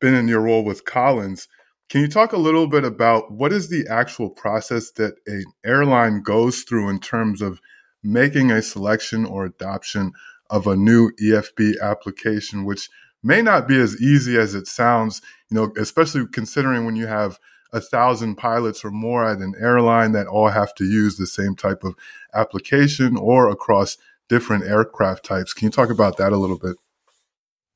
been 0.00 0.14
in 0.14 0.28
your 0.28 0.40
role 0.40 0.64
with 0.64 0.84
collins 0.84 1.48
can 1.88 2.00
you 2.00 2.08
talk 2.08 2.32
a 2.32 2.38
little 2.38 2.66
bit 2.66 2.84
about 2.84 3.30
what 3.30 3.52
is 3.52 3.68
the 3.68 3.86
actual 3.88 4.28
process 4.28 4.90
that 4.92 5.14
an 5.26 5.44
airline 5.64 6.20
goes 6.20 6.62
through 6.62 6.88
in 6.88 6.98
terms 6.98 7.40
of 7.40 7.60
making 8.02 8.50
a 8.50 8.62
selection 8.62 9.24
or 9.24 9.44
adoption 9.44 10.12
of 10.50 10.66
a 10.66 10.76
new 10.76 11.10
EFB 11.22 11.80
application, 11.80 12.64
which 12.64 12.88
may 13.22 13.42
not 13.42 13.66
be 13.68 13.78
as 13.78 14.00
easy 14.00 14.36
as 14.36 14.54
it 14.54 14.66
sounds, 14.66 15.20
you 15.50 15.56
know, 15.56 15.72
especially 15.76 16.26
considering 16.32 16.84
when 16.84 16.96
you 16.96 17.06
have 17.06 17.38
a 17.72 17.80
thousand 17.80 18.36
pilots 18.36 18.84
or 18.84 18.90
more 18.90 19.28
at 19.28 19.38
an 19.38 19.54
airline 19.60 20.12
that 20.12 20.26
all 20.26 20.48
have 20.48 20.74
to 20.74 20.84
use 20.84 21.16
the 21.16 21.26
same 21.26 21.56
type 21.56 21.84
of 21.84 21.94
application 22.34 23.16
or 23.16 23.48
across 23.48 23.96
different 24.28 24.64
aircraft 24.64 25.24
types. 25.24 25.52
Can 25.52 25.66
you 25.66 25.70
talk 25.70 25.90
about 25.90 26.16
that 26.18 26.32
a 26.32 26.36
little 26.36 26.58
bit? 26.58 26.76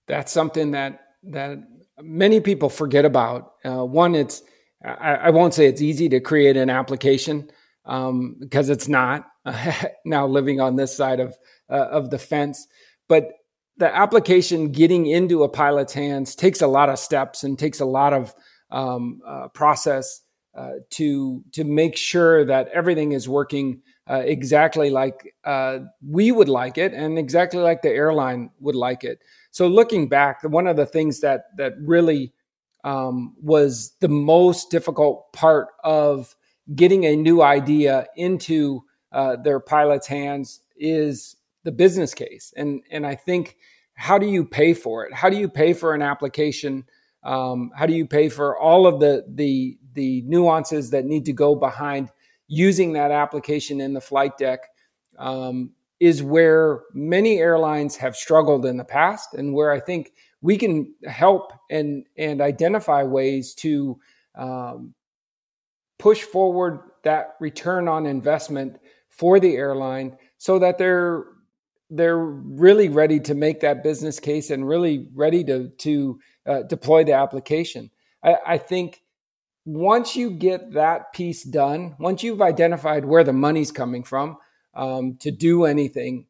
That's 0.07 0.33
something 0.33 0.73
that 0.73 1.01
that 1.25 1.59
many 2.03 2.41
people 2.41 2.69
forget 2.69 3.05
about. 3.05 3.53
Uh, 3.65 3.85
one, 3.85 4.15
it's 4.15 4.43
I, 4.85 5.15
I, 5.15 5.31
won't 5.31 5.53
say 5.53 5.67
it's 5.67 5.83
easy 5.83 6.09
to 6.09 6.21
create 6.21 6.57
an 6.57 6.71
application 6.71 7.51
um, 7.85 8.37
because 8.41 8.71
it's 8.71 8.89
not. 8.89 9.27
now 10.05 10.27
living 10.27 10.61
on 10.61 10.77
this 10.77 10.97
side 10.97 11.21
of 11.21 11.37
uh, 11.71 11.89
of 11.91 12.11
the 12.11 12.19
fence. 12.19 12.67
But 13.09 13.33
the 13.77 13.95
application 13.95 14.73
getting 14.73 15.07
into 15.07 15.43
a 15.43 15.49
pilot's 15.49 15.95
hands 15.95 16.35
takes 16.35 16.61
a 16.61 16.67
lot 16.67 16.91
of 16.91 16.99
steps 16.99 17.43
and 17.43 17.59
takes 17.59 17.81
a 17.81 17.87
lot 17.87 18.13
of 18.13 18.35
um, 18.71 19.21
uh, 19.27 19.49
process 19.49 20.23
uh, 20.55 20.73
to 20.91 21.45
to 21.53 21.65
make 21.65 21.97
sure 21.97 22.45
that 22.45 22.69
everything 22.69 23.13
is 23.13 23.29
working 23.29 23.81
uh, 24.09 24.23
exactly 24.25 24.91
like 24.91 25.35
uh, 25.45 25.79
we 26.05 26.33
would 26.33 26.49
like 26.49 26.77
it 26.77 26.93
and 26.93 27.19
exactly 27.19 27.61
like 27.61 27.83
the 27.83 27.91
airline 27.91 28.51
would 28.59 28.75
like 28.75 29.05
it. 29.05 29.21
So 29.53 29.69
looking 29.69 30.09
back, 30.09 30.43
one 30.43 30.67
of 30.67 30.77
the 30.77 30.87
things 30.87 31.21
that 31.21 31.57
that 31.57 31.75
really 31.81 32.33
um, 32.83 33.37
was 33.41 33.93
the 34.01 34.09
most 34.09 34.71
difficult 34.71 35.33
part 35.33 35.69
of 35.85 36.35
getting 36.75 37.05
a 37.05 37.17
new 37.17 37.43
idea 37.43 38.07
into 38.17 38.83
uh, 39.13 39.37
their 39.37 39.61
pilots' 39.61 40.07
hands 40.07 40.61
is 40.77 41.37
the 41.63 41.73
business 41.73 42.15
case, 42.15 42.53
and 42.57 42.83
and 42.91 43.07
I 43.07 43.15
think 43.15 43.57
how 43.95 44.19
do 44.19 44.27
you 44.27 44.45
pay 44.45 44.75
for 44.75 45.05
it? 45.05 45.15
How 45.15 45.29
do 45.29 45.37
you 45.37 45.49
pay 45.49 45.75
for 45.75 45.95
an 45.95 46.03
application? 46.03 46.85
Um, 47.23 47.71
how 47.77 47.87
do 47.87 47.93
you 47.93 48.07
pay 48.07 48.29
for 48.29 48.59
all 48.59 48.87
of 48.87 49.01
the 49.01 49.25
the 49.29 49.79
the 49.93 50.23
nuances 50.23 50.91
that 50.91 51.05
need 51.05 51.25
to 51.27 51.33
go 51.33 51.55
behind 51.55 52.11
using 52.49 52.95
that 52.95 53.11
application 53.11 53.81
in 53.81 53.93
the 53.93 54.01
flight 54.01 54.39
deck? 54.39 54.61
Um, 55.19 55.73
is 55.99 56.23
where 56.23 56.81
many 56.95 57.39
airlines 57.39 57.95
have 57.97 58.17
struggled 58.17 58.65
in 58.65 58.79
the 58.79 58.85
past, 58.85 59.35
and 59.35 59.53
where 59.53 59.71
I 59.71 59.81
think 59.81 60.13
we 60.41 60.57
can 60.57 60.95
help 61.05 61.53
and 61.71 62.07
and 62.17 62.41
identify 62.41 63.03
ways 63.03 63.55
to 63.57 64.01
um, 64.35 64.95
push 65.99 66.23
forward 66.23 66.81
that 67.05 67.37
return 67.41 67.89
on 67.89 68.07
investment 68.07 68.79
for 69.09 69.39
the 69.39 69.55
airline 69.55 70.17
so 70.39 70.59
that 70.59 70.79
they're 70.79 71.25
they're 71.91 72.19
really 72.19 72.89
ready 72.89 73.21
to 73.21 73.35
make 73.35 73.61
that 73.61 73.83
business 73.83 74.19
case 74.21 74.51
and 74.51 74.67
really 74.67 75.09
ready 75.15 75.45
to 75.45 75.69
to 75.79 76.19
uh, 76.47 76.63
deploy 76.63 77.05
the 77.05 77.13
application. 77.13 77.91
I, 78.23 78.37
I 78.47 78.59
think 78.59 79.03
once 79.65 80.17
you 80.17 80.31
get 80.31 80.73
that 80.73 81.13
piece 81.13 81.45
done, 81.45 81.95
once 81.99 82.23
you've 82.23 82.43
identified 82.43 83.05
where 83.05 83.25
the 83.25 83.33
money's 83.33 83.71
coming 83.71 84.03
from 84.03 84.37
um, 84.75 85.17
to 85.21 85.31
do 85.31 85.65
anything 85.65 86.27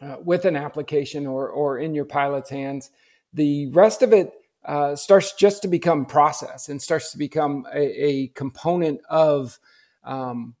uh, 0.00 0.16
with 0.22 0.44
an 0.44 0.56
application 0.56 1.26
or 1.26 1.48
or 1.48 1.78
in 1.78 1.94
your 1.94 2.06
pilot's 2.06 2.50
hands, 2.50 2.90
the 3.32 3.68
rest 3.68 4.02
of 4.02 4.12
it 4.12 4.32
uh, 4.64 4.94
starts 4.96 5.32
just 5.34 5.62
to 5.62 5.68
become 5.68 6.04
process 6.04 6.68
and 6.68 6.80
starts 6.80 7.12
to 7.12 7.18
become 7.18 7.66
a, 7.72 8.04
a 8.04 8.28
component 8.28 9.00
of 9.08 9.58
um, 10.04 10.54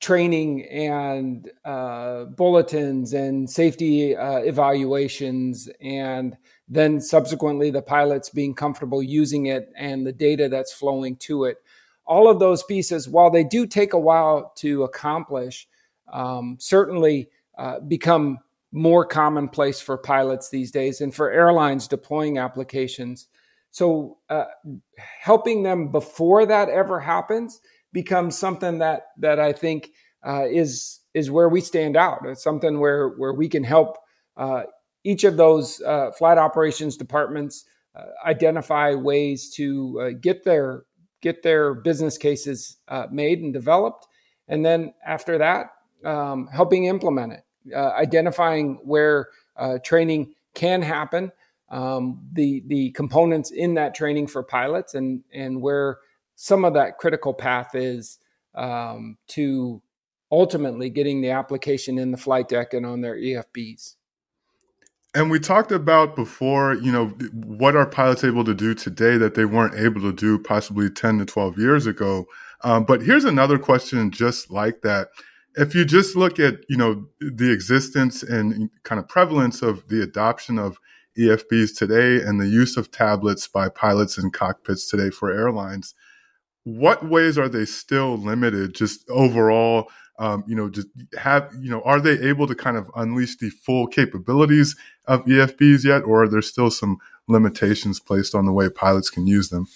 training 0.00 0.64
and 0.66 1.50
uh, 1.64 2.24
bulletins 2.24 3.12
and 3.12 3.48
safety 3.48 4.14
uh, 4.14 4.38
evaluations 4.38 5.68
and 5.80 6.36
then 6.68 7.00
subsequently 7.00 7.70
the 7.70 7.82
pilots 7.82 8.28
being 8.28 8.54
comfortable 8.54 9.02
using 9.02 9.46
it 9.46 9.70
and 9.76 10.06
the 10.06 10.12
data 10.12 10.48
that's 10.48 10.72
flowing 10.72 11.16
to 11.16 11.44
it 11.44 11.58
all 12.06 12.28
of 12.28 12.38
those 12.38 12.62
pieces 12.64 13.08
while 13.08 13.30
they 13.30 13.44
do 13.44 13.66
take 13.66 13.92
a 13.92 13.98
while 13.98 14.52
to 14.56 14.84
accomplish 14.84 15.68
um, 16.12 16.56
certainly 16.58 17.28
uh, 17.58 17.80
become 17.80 18.38
more 18.72 19.04
commonplace 19.06 19.80
for 19.80 19.96
pilots 19.96 20.50
these 20.50 20.70
days 20.70 21.00
and 21.00 21.14
for 21.14 21.30
airlines 21.30 21.88
deploying 21.88 22.38
applications. 22.38 23.28
So, 23.70 24.18
uh, 24.28 24.44
helping 25.20 25.62
them 25.62 25.90
before 25.90 26.46
that 26.46 26.68
ever 26.68 27.00
happens 27.00 27.60
becomes 27.92 28.38
something 28.38 28.78
that 28.78 29.08
that 29.18 29.38
I 29.38 29.52
think 29.52 29.90
uh, 30.26 30.46
is 30.46 31.00
is 31.14 31.30
where 31.30 31.48
we 31.48 31.60
stand 31.60 31.96
out. 31.96 32.20
It's 32.24 32.42
something 32.42 32.78
where 32.78 33.10
where 33.10 33.34
we 33.34 33.48
can 33.48 33.64
help 33.64 33.96
uh, 34.36 34.64
each 35.06 35.24
of 35.24 35.36
those 35.36 35.80
uh, 35.82 36.10
flight 36.12 36.38
operations 36.38 36.96
departments 36.96 37.64
uh, 37.94 38.04
identify 38.24 38.94
ways 38.94 39.50
to 39.54 40.00
uh, 40.00 40.10
get 40.20 40.44
their 40.44 40.84
get 41.22 41.42
their 41.42 41.74
business 41.74 42.18
cases 42.18 42.76
made 43.10 43.40
and 43.40 43.52
developed, 43.52 44.06
and 44.48 44.64
then 44.64 44.92
after 45.04 45.38
that, 45.38 45.68
um, 46.04 46.46
helping 46.52 46.84
implement 46.84 47.32
it 47.32 47.46
uh, 47.74 47.92
identifying 47.92 48.78
where 48.84 49.28
uh, 49.56 49.78
training 49.84 50.34
can 50.54 50.82
happen, 50.82 51.32
um, 51.70 52.20
the 52.32 52.62
the 52.66 52.90
components 52.92 53.50
in 53.50 53.74
that 53.74 53.94
training 53.94 54.26
for 54.26 54.42
pilots, 54.42 54.94
and 54.94 55.22
and 55.32 55.60
where 55.60 55.98
some 56.36 56.64
of 56.64 56.74
that 56.74 56.98
critical 56.98 57.34
path 57.34 57.74
is 57.74 58.18
um, 58.54 59.16
to 59.28 59.82
ultimately 60.30 60.90
getting 60.90 61.20
the 61.20 61.30
application 61.30 61.98
in 61.98 62.10
the 62.10 62.16
flight 62.16 62.48
deck 62.48 62.74
and 62.74 62.84
on 62.84 63.00
their 63.00 63.16
EFBs. 63.16 63.95
And 65.16 65.30
we 65.30 65.40
talked 65.40 65.72
about 65.72 66.14
before, 66.14 66.74
you 66.74 66.92
know, 66.92 67.06
what 67.32 67.74
are 67.74 67.86
pilots 67.86 68.22
able 68.22 68.44
to 68.44 68.54
do 68.54 68.74
today 68.74 69.16
that 69.16 69.34
they 69.34 69.46
weren't 69.46 69.74
able 69.74 70.02
to 70.02 70.12
do 70.12 70.38
possibly 70.38 70.90
10 70.90 71.20
to 71.20 71.24
12 71.24 71.58
years 71.58 71.86
ago. 71.86 72.26
Um, 72.60 72.84
but 72.84 73.00
here's 73.00 73.24
another 73.24 73.58
question 73.58 74.10
just 74.10 74.50
like 74.50 74.82
that 74.82 75.08
if 75.54 75.74
you 75.74 75.86
just 75.86 76.16
look 76.16 76.38
at 76.38 76.56
you 76.68 76.76
know 76.76 77.06
the 77.18 77.50
existence 77.50 78.22
and 78.22 78.68
kind 78.82 78.98
of 78.98 79.08
prevalence 79.08 79.62
of 79.62 79.88
the 79.88 80.02
adoption 80.02 80.58
of 80.58 80.78
EFBs 81.18 81.74
today 81.74 82.22
and 82.22 82.38
the 82.38 82.46
use 82.46 82.76
of 82.76 82.90
tablets 82.90 83.48
by 83.48 83.70
pilots 83.70 84.18
in 84.18 84.30
cockpits 84.30 84.86
today 84.86 85.08
for 85.08 85.32
airlines, 85.32 85.94
what 86.64 87.08
ways 87.08 87.38
are 87.38 87.48
they 87.48 87.64
still 87.64 88.18
limited? 88.18 88.74
Just 88.74 89.08
overall, 89.08 89.88
um, 90.18 90.44
you 90.46 90.54
know, 90.54 90.68
just 90.68 90.88
have 91.18 91.50
you 91.60 91.70
know, 91.70 91.82
are 91.82 92.00
they 92.00 92.18
able 92.28 92.46
to 92.46 92.54
kind 92.54 92.76
of 92.76 92.90
unleash 92.96 93.36
the 93.36 93.50
full 93.50 93.86
capabilities 93.86 94.76
of 95.06 95.24
EFBs 95.24 95.84
yet, 95.84 96.02
or 96.02 96.24
are 96.24 96.28
there 96.28 96.42
still 96.42 96.70
some 96.70 96.98
limitations 97.28 98.00
placed 98.00 98.34
on 98.34 98.46
the 98.46 98.52
way 98.52 98.68
pilots 98.68 99.10
can 99.10 99.26
use 99.26 99.50
them? 99.50 99.66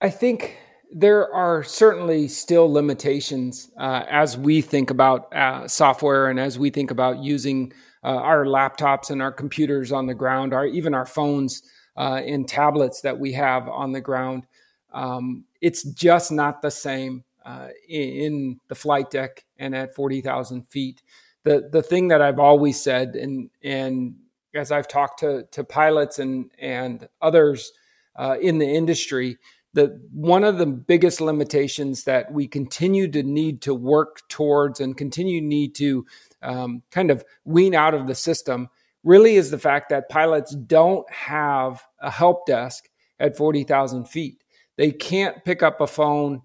I 0.00 0.10
think 0.10 0.56
there 0.92 1.32
are 1.32 1.62
certainly 1.62 2.28
still 2.28 2.70
limitations 2.70 3.70
uh, 3.78 4.04
as 4.10 4.36
we 4.36 4.60
think 4.60 4.90
about 4.90 5.34
uh, 5.34 5.66
software 5.66 6.28
and 6.28 6.38
as 6.38 6.58
we 6.58 6.70
think 6.70 6.90
about 6.90 7.18
using 7.22 7.72
uh, 8.04 8.08
our 8.08 8.44
laptops 8.44 9.10
and 9.10 9.22
our 9.22 9.32
computers 9.32 9.92
on 9.92 10.06
the 10.06 10.14
ground, 10.14 10.52
or 10.52 10.66
even 10.66 10.92
our 10.92 11.06
phones 11.06 11.62
uh, 11.96 12.20
and 12.26 12.48
tablets 12.48 13.00
that 13.00 13.18
we 13.18 13.32
have 13.32 13.68
on 13.68 13.92
the 13.92 14.00
ground. 14.00 14.46
Um, 14.92 15.44
it's 15.60 15.84
just 15.84 16.30
not 16.30 16.62
the 16.62 16.70
same 16.70 17.24
uh, 17.44 17.68
in, 17.88 18.58
the 18.68 18.74
flight 18.74 19.10
deck 19.10 19.44
and 19.58 19.74
at 19.74 19.94
40,000 19.94 20.66
feet. 20.68 21.02
The, 21.44 21.68
the 21.72 21.82
thing 21.82 22.08
that 22.08 22.22
I've 22.22 22.38
always 22.38 22.80
said, 22.82 23.16
and, 23.16 23.50
and 23.62 24.16
as 24.54 24.70
I've 24.70 24.88
talked 24.88 25.20
to, 25.20 25.44
to 25.52 25.64
pilots 25.64 26.18
and, 26.18 26.50
and 26.58 27.08
others 27.20 27.72
uh, 28.16 28.36
in 28.40 28.58
the 28.58 28.68
industry, 28.68 29.38
the 29.74 30.00
one 30.12 30.44
of 30.44 30.58
the 30.58 30.66
biggest 30.66 31.20
limitations 31.20 32.04
that 32.04 32.30
we 32.30 32.46
continue 32.46 33.08
to 33.10 33.22
need 33.22 33.62
to 33.62 33.74
work 33.74 34.20
towards 34.28 34.80
and 34.80 34.96
continue 34.96 35.40
need 35.40 35.74
to 35.76 36.04
um, 36.42 36.82
kind 36.90 37.10
of 37.10 37.24
wean 37.44 37.74
out 37.74 37.94
of 37.94 38.06
the 38.06 38.14
system 38.14 38.68
really 39.02 39.36
is 39.36 39.50
the 39.50 39.58
fact 39.58 39.88
that 39.88 40.08
pilots 40.08 40.54
don't 40.54 41.10
have 41.10 41.82
a 42.00 42.10
help 42.10 42.46
desk 42.46 42.88
at 43.18 43.36
40,000 43.36 44.06
feet. 44.06 44.42
They 44.76 44.90
can't 44.90 45.44
pick 45.44 45.62
up 45.62 45.80
a 45.80 45.86
phone 45.86 46.42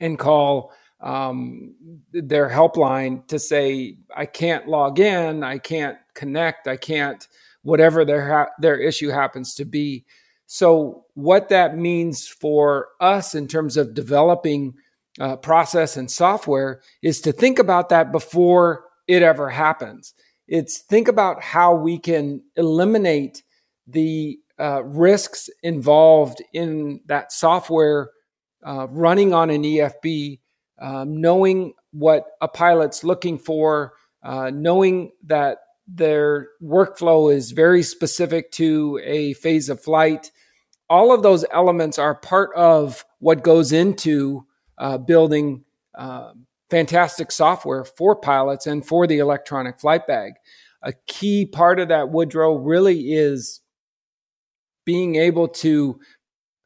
and 0.00 0.18
call 0.18 0.72
um, 1.00 1.74
their 2.12 2.48
helpline 2.48 3.26
to 3.28 3.38
say, 3.38 3.98
I 4.14 4.26
can't 4.26 4.68
log 4.68 4.98
in, 4.98 5.44
I 5.44 5.58
can't 5.58 5.98
connect, 6.14 6.66
I 6.66 6.76
can't, 6.76 7.26
whatever 7.62 8.04
their, 8.04 8.26
ha- 8.26 8.52
their 8.58 8.76
issue 8.78 9.08
happens 9.08 9.54
to 9.54 9.64
be. 9.64 10.04
So, 10.46 11.04
what 11.14 11.50
that 11.50 11.76
means 11.76 12.26
for 12.26 12.88
us 13.00 13.34
in 13.34 13.48
terms 13.48 13.76
of 13.76 13.92
developing 13.92 14.74
uh, 15.20 15.36
process 15.36 15.96
and 15.96 16.10
software 16.10 16.80
is 17.02 17.20
to 17.20 17.32
think 17.32 17.58
about 17.58 17.90
that 17.90 18.12
before 18.12 18.84
it 19.06 19.22
ever 19.22 19.50
happens. 19.50 20.14
It's 20.46 20.78
think 20.78 21.06
about 21.06 21.42
how 21.42 21.74
we 21.74 21.98
can 21.98 22.42
eliminate 22.56 23.42
the 23.86 24.38
uh, 24.58 24.82
risks 24.84 25.50
involved 25.62 26.42
in 26.52 27.00
that 27.06 27.32
software 27.32 28.10
uh, 28.64 28.86
running 28.90 29.32
on 29.32 29.50
an 29.50 29.62
EFB, 29.62 30.40
um, 30.80 31.20
knowing 31.20 31.74
what 31.92 32.26
a 32.40 32.48
pilot's 32.48 33.04
looking 33.04 33.38
for, 33.38 33.94
uh, 34.22 34.50
knowing 34.50 35.12
that 35.24 35.58
their 35.86 36.48
workflow 36.62 37.34
is 37.34 37.52
very 37.52 37.82
specific 37.82 38.50
to 38.52 39.00
a 39.02 39.32
phase 39.34 39.68
of 39.68 39.82
flight. 39.82 40.30
All 40.90 41.12
of 41.12 41.22
those 41.22 41.44
elements 41.52 41.98
are 41.98 42.14
part 42.14 42.50
of 42.54 43.04
what 43.20 43.42
goes 43.42 43.72
into 43.72 44.46
uh, 44.76 44.98
building 44.98 45.64
uh, 45.96 46.32
fantastic 46.70 47.32
software 47.32 47.84
for 47.84 48.14
pilots 48.14 48.66
and 48.66 48.86
for 48.86 49.06
the 49.06 49.18
electronic 49.18 49.80
flight 49.80 50.06
bag. 50.06 50.34
A 50.82 50.92
key 51.06 51.46
part 51.46 51.80
of 51.80 51.88
that, 51.88 52.10
Woodrow, 52.10 52.56
really 52.56 53.12
is 53.14 53.60
being 54.84 55.16
able 55.16 55.48
to 55.48 55.98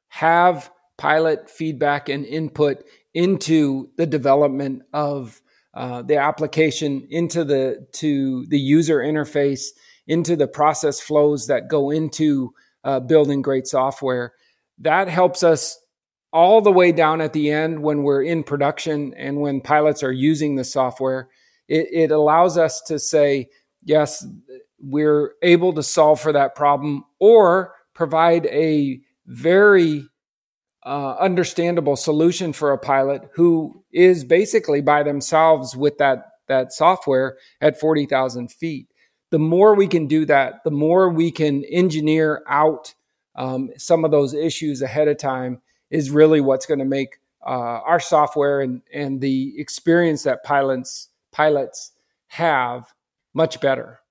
have 0.08 0.70
pilot 1.02 1.50
feedback 1.50 2.08
and 2.08 2.24
input 2.24 2.84
into 3.12 3.90
the 3.96 4.06
development 4.06 4.82
of 4.92 5.42
uh, 5.74 6.00
the 6.02 6.16
application 6.16 7.04
into 7.10 7.42
the 7.42 7.84
to 7.90 8.46
the 8.46 8.58
user 8.58 8.98
interface 8.98 9.64
into 10.06 10.36
the 10.36 10.46
process 10.46 11.00
flows 11.00 11.48
that 11.48 11.68
go 11.68 11.90
into 11.90 12.54
uh, 12.84 13.00
building 13.00 13.42
great 13.42 13.66
software. 13.66 14.32
That 14.78 15.08
helps 15.08 15.42
us 15.42 15.76
all 16.32 16.60
the 16.60 16.70
way 16.70 16.92
down 16.92 17.20
at 17.20 17.32
the 17.32 17.50
end 17.50 17.82
when 17.82 18.04
we're 18.04 18.22
in 18.22 18.44
production 18.44 19.12
and 19.14 19.40
when 19.40 19.60
pilots 19.60 20.04
are 20.04 20.12
using 20.12 20.54
the 20.54 20.64
software, 20.64 21.28
it, 21.66 21.88
it 21.92 22.10
allows 22.12 22.56
us 22.56 22.80
to 22.82 23.00
say, 23.00 23.48
yes, 23.82 24.24
we're 24.78 25.32
able 25.42 25.72
to 25.72 25.82
solve 25.82 26.20
for 26.20 26.32
that 26.32 26.54
problem 26.54 27.04
or 27.18 27.74
provide 27.92 28.46
a 28.46 29.00
very 29.26 30.06
uh, 30.84 31.14
understandable 31.18 31.96
solution 31.96 32.52
for 32.52 32.72
a 32.72 32.78
pilot 32.78 33.28
who 33.34 33.84
is 33.92 34.24
basically 34.24 34.80
by 34.80 35.02
themselves 35.02 35.76
with 35.76 35.98
that 35.98 36.28
that 36.48 36.72
software 36.72 37.36
at 37.60 37.78
40,000 37.78 38.50
feet. 38.50 38.88
The 39.30 39.38
more 39.38 39.74
we 39.74 39.86
can 39.86 40.06
do 40.06 40.26
that, 40.26 40.64
the 40.64 40.70
more 40.70 41.08
we 41.08 41.30
can 41.30 41.64
engineer 41.64 42.42
out 42.48 42.94
um, 43.36 43.70
some 43.78 44.04
of 44.04 44.10
those 44.10 44.34
issues 44.34 44.82
ahead 44.82 45.08
of 45.08 45.16
time 45.18 45.62
is 45.90 46.10
really 46.10 46.40
what's 46.40 46.66
going 46.66 46.80
to 46.80 46.84
make 46.84 47.20
uh, 47.46 47.80
our 47.86 48.00
software 48.00 48.60
and, 48.60 48.82
and 48.92 49.20
the 49.20 49.54
experience 49.58 50.24
that 50.24 50.44
pilots 50.44 51.08
pilots 51.32 51.92
have 52.28 52.92
much 53.34 53.60
better. 53.60 54.01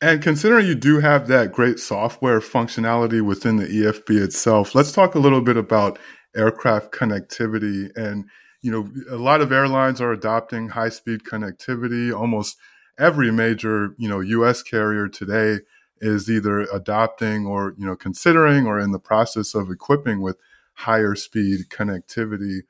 And 0.00 0.22
considering 0.22 0.66
you 0.66 0.76
do 0.76 1.00
have 1.00 1.26
that 1.26 1.52
great 1.52 1.80
software 1.80 2.40
functionality 2.40 3.20
within 3.20 3.56
the 3.56 3.66
EFB 3.66 4.22
itself, 4.22 4.74
let's 4.74 4.92
talk 4.92 5.14
a 5.14 5.18
little 5.18 5.40
bit 5.40 5.56
about 5.56 5.98
aircraft 6.36 6.92
connectivity. 6.92 7.90
And, 7.96 8.26
you 8.62 8.70
know, 8.70 8.88
a 9.10 9.18
lot 9.18 9.40
of 9.40 9.50
airlines 9.50 10.00
are 10.00 10.12
adopting 10.12 10.68
high 10.68 10.90
speed 10.90 11.24
connectivity. 11.24 12.16
Almost 12.16 12.56
every 12.96 13.32
major, 13.32 13.94
you 13.98 14.08
know, 14.08 14.20
US 14.20 14.62
carrier 14.62 15.08
today 15.08 15.58
is 16.00 16.30
either 16.30 16.60
adopting 16.60 17.44
or, 17.44 17.74
you 17.76 17.84
know, 17.84 17.96
considering 17.96 18.66
or 18.66 18.78
in 18.78 18.92
the 18.92 19.00
process 19.00 19.52
of 19.52 19.68
equipping 19.68 20.20
with 20.20 20.36
higher 20.74 21.16
speed 21.16 21.70
connectivity. 21.70 22.60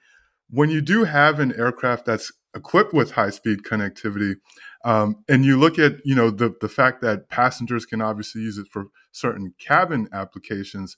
When 0.49 0.71
you 0.71 0.81
do 0.81 1.05
have 1.05 1.41
an 1.41 1.55
aircraft 1.55 2.07
that's 2.07 2.33
equipped 2.59 2.93
with 2.93 3.13
high 3.13 3.31
speed 3.31 3.63
connectivity, 3.63 4.37
um, 4.85 5.25
and 5.29 5.45
you 5.45 5.59
look 5.59 5.79
at 5.79 6.05
you 6.05 6.15
know 6.15 6.31
the 6.31 6.55
the 6.61 6.69
fact 6.69 7.01
that 7.03 7.29
passengers 7.29 7.87
can 7.87 8.03
obviously 8.03 8.43
use 8.43 8.59
it 8.59 8.69
for 8.69 8.87
certain 9.13 9.55
cabin 9.59 10.09
applications. 10.13 10.97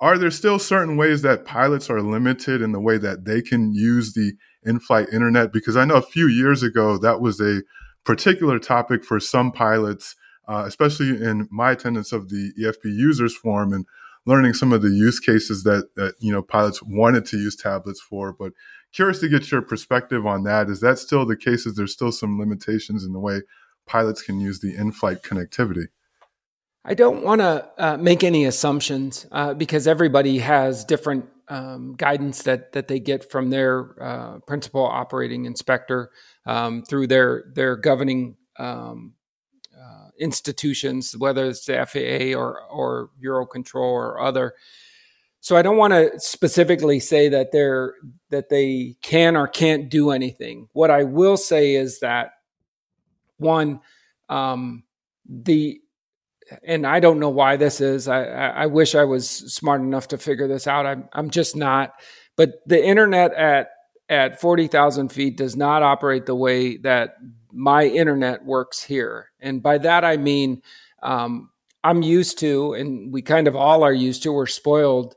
Are 0.00 0.18
there 0.18 0.30
still 0.30 0.58
certain 0.58 0.96
ways 0.96 1.22
that 1.22 1.44
pilots 1.44 1.88
are 1.88 2.02
limited 2.02 2.60
in 2.60 2.72
the 2.72 2.80
way 2.80 2.98
that 2.98 3.24
they 3.24 3.40
can 3.40 3.72
use 3.72 4.12
the 4.12 4.32
in-flight 4.64 5.08
internet? 5.12 5.52
Because 5.52 5.76
I 5.76 5.84
know 5.84 5.94
a 5.94 6.02
few 6.02 6.26
years 6.26 6.62
ago 6.62 6.98
that 6.98 7.20
was 7.20 7.40
a 7.40 7.62
particular 8.04 8.58
topic 8.58 9.04
for 9.04 9.20
some 9.20 9.52
pilots, 9.52 10.16
uh, 10.48 10.64
especially 10.66 11.10
in 11.10 11.48
my 11.50 11.70
attendance 11.70 12.12
of 12.12 12.28
the 12.28 12.52
EFB 12.60 12.86
users 12.86 13.36
forum 13.36 13.72
and 13.72 13.86
learning 14.26 14.54
some 14.54 14.72
of 14.72 14.82
the 14.82 14.90
use 14.90 15.20
cases 15.20 15.62
that 15.62 15.94
that 15.96 16.14
you 16.18 16.32
know 16.32 16.42
pilots 16.42 16.82
wanted 16.82 17.24
to 17.26 17.36
use 17.36 17.56
tablets 17.56 18.00
for. 18.00 18.32
But 18.32 18.52
curious 18.94 19.18
to 19.20 19.28
get 19.28 19.50
your 19.50 19.62
perspective 19.62 20.26
on 20.26 20.44
that. 20.44 20.70
Is 20.70 20.80
that 20.80 20.98
still 20.98 21.26
the 21.26 21.36
case? 21.36 21.66
Is 21.66 21.74
there 21.74 21.86
still 21.86 22.12
some 22.12 22.38
limitations 22.38 23.04
in 23.04 23.12
the 23.12 23.18
way 23.18 23.42
pilots 23.86 24.22
can 24.22 24.40
use 24.40 24.60
the 24.60 24.74
in-flight 24.74 25.22
connectivity? 25.22 25.88
I 26.84 26.94
don't 26.94 27.24
want 27.24 27.40
to 27.40 27.68
uh, 27.78 27.96
make 27.96 28.22
any 28.22 28.44
assumptions 28.44 29.26
uh, 29.32 29.54
because 29.54 29.86
everybody 29.86 30.38
has 30.38 30.84
different 30.84 31.28
um, 31.48 31.94
guidance 31.94 32.42
that 32.42 32.72
that 32.72 32.88
they 32.88 33.00
get 33.00 33.30
from 33.30 33.50
their 33.50 34.02
uh, 34.02 34.38
principal 34.46 34.84
operating 34.84 35.44
inspector 35.44 36.10
um, 36.46 36.82
through 36.82 37.06
their 37.06 37.44
their 37.54 37.76
governing 37.76 38.36
um, 38.58 39.14
uh, 39.78 40.08
institutions, 40.18 41.16
whether 41.16 41.46
it's 41.46 41.66
the 41.66 41.86
FAA 41.86 42.38
or 42.38 42.60
or 42.70 43.10
Eurocontrol 43.22 43.82
or 43.82 44.20
other. 44.20 44.54
So 45.44 45.58
I 45.58 45.60
don't 45.60 45.76
want 45.76 45.92
to 45.92 46.18
specifically 46.18 46.98
say 47.00 47.28
that 47.28 47.52
they're 47.52 47.96
that 48.30 48.48
they 48.48 48.96
can 49.02 49.36
or 49.36 49.46
can't 49.46 49.90
do 49.90 50.10
anything. 50.10 50.68
What 50.72 50.90
I 50.90 51.02
will 51.02 51.36
say 51.36 51.74
is 51.74 52.00
that 52.00 52.30
one, 53.36 53.80
um, 54.30 54.84
the 55.28 55.82
and 56.62 56.86
I 56.86 56.98
don't 56.98 57.20
know 57.20 57.28
why 57.28 57.56
this 57.56 57.82
is. 57.82 58.08
I, 58.08 58.24
I 58.24 58.66
wish 58.66 58.94
I 58.94 59.04
was 59.04 59.28
smart 59.28 59.82
enough 59.82 60.08
to 60.08 60.18
figure 60.18 60.48
this 60.48 60.66
out. 60.66 60.86
I'm 60.86 61.10
I'm 61.12 61.28
just 61.28 61.54
not. 61.56 61.92
But 62.36 62.54
the 62.64 62.82
internet 62.82 63.34
at 63.34 63.68
at 64.08 64.40
forty 64.40 64.66
thousand 64.66 65.10
feet 65.10 65.36
does 65.36 65.56
not 65.56 65.82
operate 65.82 66.24
the 66.24 66.34
way 66.34 66.78
that 66.78 67.16
my 67.52 67.84
internet 67.84 68.46
works 68.46 68.82
here, 68.82 69.30
and 69.40 69.62
by 69.62 69.76
that 69.76 70.06
I 70.06 70.16
mean 70.16 70.62
um, 71.02 71.50
I'm 71.82 72.00
used 72.00 72.38
to, 72.38 72.72
and 72.72 73.12
we 73.12 73.20
kind 73.20 73.46
of 73.46 73.54
all 73.54 73.82
are 73.82 73.92
used 73.92 74.22
to. 74.22 74.32
We're 74.32 74.46
spoiled 74.46 75.16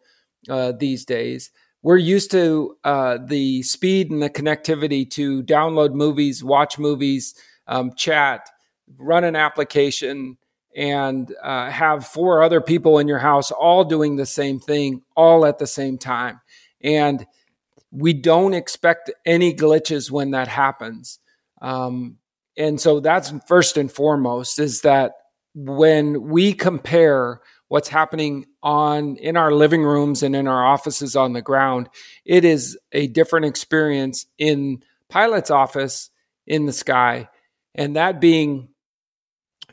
uh, 0.49 0.71
these 0.73 1.05
days. 1.05 1.51
We're 1.83 1.97
used 1.97 2.31
to 2.31 2.75
uh, 2.83 3.19
the 3.25 3.63
speed 3.63 4.11
and 4.11 4.21
the 4.21 4.29
connectivity 4.29 5.09
to 5.11 5.43
download 5.43 5.93
movies, 5.93 6.43
watch 6.43 6.79
movies, 6.79 7.35
um, 7.67 7.93
chat, 7.95 8.49
run 8.97 9.23
an 9.23 9.35
application, 9.35 10.37
and 10.75 11.33
uh, 11.43 11.69
have 11.69 12.05
four 12.05 12.43
other 12.43 12.61
people 12.61 12.99
in 12.99 13.07
your 13.07 13.19
house 13.19 13.51
all 13.51 13.83
doing 13.83 14.15
the 14.15 14.25
same 14.25 14.59
thing 14.59 15.01
all 15.15 15.45
at 15.45 15.57
the 15.57 15.67
same 15.67 15.97
time. 15.97 16.39
And 16.81 17.25
we 17.91 18.13
don't 18.13 18.53
expect 18.53 19.11
any 19.25 19.53
glitches 19.53 20.11
when 20.11 20.31
that 20.31 20.47
happens. 20.47 21.19
Um, 21.61 22.17
and 22.57 22.79
so 22.79 22.99
that's 22.99 23.33
first 23.47 23.77
and 23.77 23.91
foremost 23.91 24.59
is 24.59 24.81
that 24.81 25.13
when 25.55 26.29
we 26.29 26.53
compare 26.53 27.41
what's 27.69 27.89
happening 27.89 28.45
on 28.67 29.15
in 29.17 29.37
our 29.37 29.51
living 29.51 29.83
rooms 29.83 30.23
and 30.23 30.35
in 30.35 30.47
our 30.47 30.65
offices 30.65 31.15
on 31.15 31.33
the 31.33 31.41
ground. 31.41 31.87
It 32.25 32.43
is 32.43 32.77
a 32.91 33.07
different 33.07 33.45
experience 33.45 34.25
in 34.37 34.83
pilot's 35.09 35.49
office 35.49 36.09
in 36.45 36.65
the 36.65 36.73
sky. 36.73 37.29
And 37.75 37.95
that 37.95 38.19
being 38.19 38.69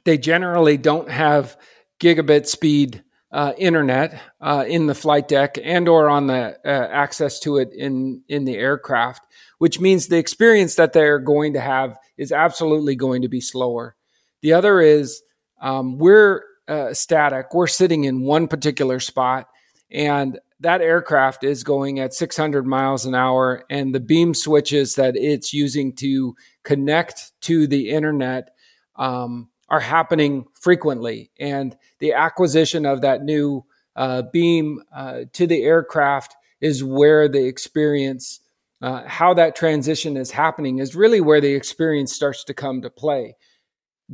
they 0.04 0.18
generally 0.18 0.76
don't 0.76 1.11
have 1.11 1.57
gigabit 1.98 2.46
speed 2.46 3.02
uh, 3.33 3.52
internet 3.59 4.20
uh, 4.40 4.64
in 4.68 4.87
the 4.87 4.94
flight 4.94 5.26
deck 5.26 5.59
and 5.61 5.88
or 5.88 6.09
on 6.09 6.28
the 6.28 6.57
uh, 6.64 6.68
access 6.68 7.40
to 7.40 7.57
it 7.57 7.72
in 7.72 8.22
in 8.28 8.44
the 8.44 8.57
aircraft 8.57 9.26
which 9.59 9.80
means 9.80 10.07
the 10.07 10.18
experience 10.18 10.74
that 10.74 10.92
they're 10.92 11.18
going 11.18 11.54
to 11.54 11.61
have 11.61 11.96
is 12.16 12.33
absolutely 12.33 12.94
going 12.94 13.22
to 13.22 13.28
be 13.28 13.40
slower. 13.40 13.96
The 14.42 14.52
other 14.52 14.80
is 14.80 15.22
um, 15.61 15.96
we're 15.96 16.42
uh, 16.68 16.94
static. 16.94 17.53
We're 17.53 17.66
sitting 17.66 18.05
in 18.05 18.22
one 18.22 18.48
particular 18.48 19.00
spot, 19.00 19.48
and 19.90 20.38
that 20.61 20.81
aircraft 20.81 21.44
is 21.44 21.62
going 21.62 22.00
at 22.00 22.14
600 22.14 22.66
miles 22.66 23.05
an 23.05 23.14
hour, 23.14 23.64
and 23.68 23.94
the 23.94 24.00
beam 24.00 24.35
switches 24.35 24.94
that 24.94 25.16
it's 25.16 25.53
using 25.53 25.94
to 25.96 26.35
connect 26.62 27.33
to 27.42 27.66
the 27.66 27.90
internet 27.90 28.50
um, 28.96 29.50
are 29.68 29.81
happening 29.81 30.46
frequently. 30.55 31.31
And 31.38 31.77
the 31.98 32.12
acquisition 32.12 32.87
of 32.87 33.03
that 33.03 33.22
new 33.22 33.64
uh, 33.96 34.22
beam 34.33 34.83
uh, 34.94 35.22
to 35.33 35.46
the 35.46 35.62
aircraft 35.62 36.35
is 36.61 36.83
where 36.83 37.29
the 37.29 37.46
experience, 37.46 38.40
uh, 38.81 39.03
how 39.07 39.35
that 39.35 39.57
transition 39.57 40.16
is 40.16 40.31
happening, 40.31 40.79
is 40.79 40.94
really 40.94 41.20
where 41.20 41.40
the 41.40 41.55
experience 41.55 42.12
starts 42.12 42.44
to 42.44 42.55
come 42.55 42.83
to 42.83 42.90
play 42.90 43.37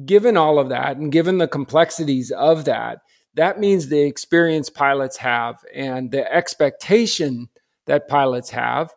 given 0.05 0.37
all 0.37 0.59
of 0.59 0.69
that 0.69 0.97
and 0.97 1.13
given 1.13 1.39
the 1.39 1.49
complexities 1.49 2.31
of 2.31 2.65
that, 2.65 3.01
that 3.35 3.61
means 3.61 3.89
the 3.89 4.03
experience 4.03 4.69
pilots 4.69 5.17
have 5.19 5.57
and 5.75 6.11
the 6.11 6.31
expectation 6.33 7.49
that 7.87 8.09
pilots 8.09 8.51
have 8.51 8.93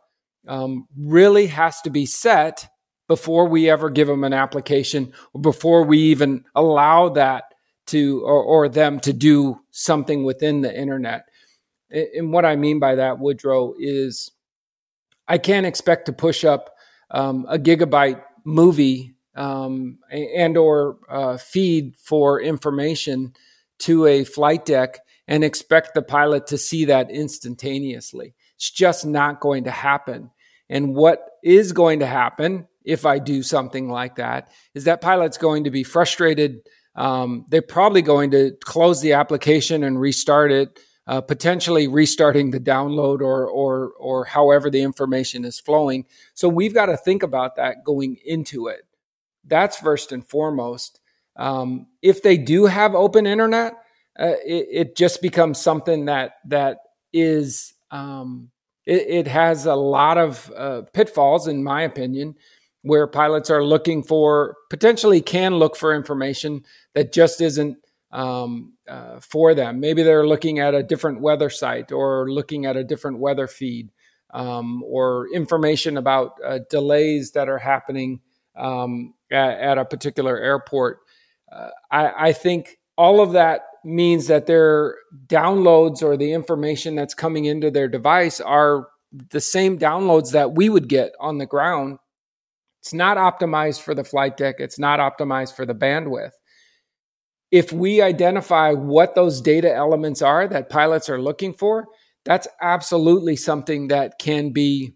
um, 0.47 0.87
really 0.97 1.47
has 1.47 1.81
to 1.81 1.89
be 1.89 2.05
set 2.05 2.67
before 3.07 3.47
we 3.47 3.69
ever 3.69 3.89
give 3.89 4.07
them 4.07 4.23
an 4.23 4.33
application 4.33 5.13
or 5.33 5.41
before 5.41 5.83
we 5.83 5.99
even 5.99 6.43
allow 6.55 7.09
that 7.09 7.43
to 7.87 8.21
or, 8.25 8.43
or 8.43 8.69
them 8.69 8.99
to 9.01 9.13
do 9.13 9.59
something 9.71 10.23
within 10.23 10.61
the 10.61 10.79
internet. 10.79 11.25
And 11.91 12.31
what 12.31 12.45
I 12.45 12.55
mean 12.55 12.79
by 12.79 12.95
that, 12.95 13.19
Woodrow, 13.19 13.73
is 13.77 14.31
I 15.27 15.37
can't 15.37 15.65
expect 15.65 16.07
to 16.07 16.13
push 16.13 16.43
up 16.43 16.71
um, 17.11 17.45
a 17.49 17.59
gigabyte 17.59 18.21
movie 18.45 19.12
um, 19.35 19.99
and 20.11 20.57
or 20.57 20.97
uh, 21.09 21.37
feed 21.37 21.95
for 21.97 22.41
information 22.41 23.33
to 23.79 24.05
a 24.05 24.23
flight 24.23 24.65
deck 24.65 24.99
and 25.27 25.43
expect 25.43 25.93
the 25.93 26.01
pilot 26.01 26.47
to 26.47 26.57
see 26.57 26.85
that 26.85 27.09
instantaneously. 27.09 28.35
It's 28.55 28.69
just 28.69 29.05
not 29.05 29.39
going 29.39 29.65
to 29.65 29.71
happen. 29.71 30.31
And 30.69 30.95
what 30.95 31.19
is 31.43 31.71
going 31.71 31.99
to 31.99 32.05
happen 32.05 32.67
if 32.83 33.05
I 33.05 33.19
do 33.19 33.43
something 33.43 33.89
like 33.89 34.15
that 34.15 34.49
is 34.73 34.83
that 34.85 35.01
pilot's 35.01 35.37
going 35.37 35.63
to 35.65 35.71
be 35.71 35.83
frustrated. 35.83 36.61
Um, 36.95 37.45
they're 37.49 37.61
probably 37.61 38.01
going 38.01 38.31
to 38.31 38.51
close 38.63 39.01
the 39.01 39.13
application 39.13 39.83
and 39.83 39.99
restart 39.99 40.51
it, 40.51 40.79
uh, 41.07 41.21
potentially 41.21 41.87
restarting 41.87 42.51
the 42.51 42.59
download 42.59 43.21
or 43.21 43.47
or 43.47 43.91
or 43.99 44.25
however 44.25 44.69
the 44.69 44.81
information 44.81 45.43
is 45.45 45.59
flowing. 45.59 46.05
So 46.33 46.47
we've 46.47 46.73
got 46.73 46.87
to 46.87 46.97
think 46.97 47.23
about 47.23 47.55
that 47.55 47.83
going 47.83 48.17
into 48.25 48.67
it. 48.67 48.85
That's 49.45 49.77
first 49.77 50.11
and 50.11 50.25
foremost. 50.27 50.99
Um, 51.35 51.87
if 52.01 52.21
they 52.21 52.37
do 52.37 52.65
have 52.65 52.95
open 52.95 53.25
internet, 53.25 53.73
uh, 54.19 54.35
it, 54.45 54.67
it, 54.71 54.95
just 54.95 55.21
becomes 55.21 55.59
something 55.59 56.05
that 56.05 56.33
that 56.45 56.77
is 57.11 57.73
um, 57.89 58.51
it, 58.85 59.07
it 59.07 59.27
has 59.27 59.65
a 59.65 59.75
lot 59.75 60.19
of 60.19 60.51
uh, 60.55 60.81
pitfalls, 60.93 61.47
in 61.47 61.63
my 61.63 61.81
opinion, 61.81 62.35
where 62.83 63.07
pilots 63.07 63.49
are 63.49 63.63
looking 63.63 64.03
for 64.03 64.55
potentially 64.69 65.21
can 65.21 65.55
look 65.55 65.75
for 65.75 65.95
information 65.95 66.63
that 66.93 67.11
just 67.11 67.41
isn't 67.41 67.77
um, 68.11 68.73
uh, 68.87 69.19
for 69.19 69.55
them. 69.55 69.79
Maybe 69.79 70.03
they're 70.03 70.27
looking 70.27 70.59
at 70.59 70.75
a 70.75 70.83
different 70.83 71.21
weather 71.21 71.49
site 71.49 71.91
or 71.91 72.29
looking 72.29 72.65
at 72.65 72.77
a 72.77 72.83
different 72.83 73.17
weather 73.17 73.47
feed 73.47 73.89
um, 74.33 74.83
or 74.83 75.27
information 75.33 75.97
about 75.97 76.37
uh, 76.45 76.59
delays 76.69 77.31
that 77.31 77.49
are 77.49 77.57
happening 77.57 78.19
um, 78.55 79.13
at, 79.31 79.59
at, 79.59 79.77
a 79.77 79.85
particular 79.85 80.37
airport. 80.37 80.99
Uh, 81.51 81.69
I, 81.91 82.27
I 82.27 82.33
think 82.33 82.77
all 82.97 83.21
of 83.21 83.33
that 83.33 83.61
means 83.83 84.27
that 84.27 84.47
their 84.47 84.95
downloads 85.27 86.01
or 86.01 86.15
the 86.15 86.33
information 86.33 86.95
that's 86.95 87.13
coming 87.13 87.45
into 87.45 87.69
their 87.71 87.87
device 87.87 88.39
are 88.39 88.87
the 89.29 89.41
same 89.41 89.77
downloads 89.77 90.31
that 90.31 90.53
we 90.55 90.69
would 90.69 90.87
get 90.87 91.11
on 91.19 91.37
the 91.37 91.45
ground. 91.45 91.97
It's 92.81 92.93
not 92.93 93.17
optimized 93.17 93.81
for 93.81 93.93
the 93.95 94.03
flight 94.03 94.37
deck, 94.37 94.55
it's 94.59 94.79
not 94.79 94.99
optimized 94.99 95.55
for 95.55 95.65
the 95.65 95.75
bandwidth. 95.75 96.31
If 97.51 97.71
we 97.71 98.01
identify 98.01 98.71
what 98.71 99.13
those 99.13 99.39
data 99.39 99.73
elements 99.73 100.21
are 100.21 100.47
that 100.47 100.69
pilots 100.69 101.07
are 101.07 101.21
looking 101.21 101.53
for, 101.53 101.85
that's 102.25 102.47
absolutely 102.61 103.35
something 103.35 103.89
that 103.89 104.17
can 104.17 104.51
be 104.51 104.95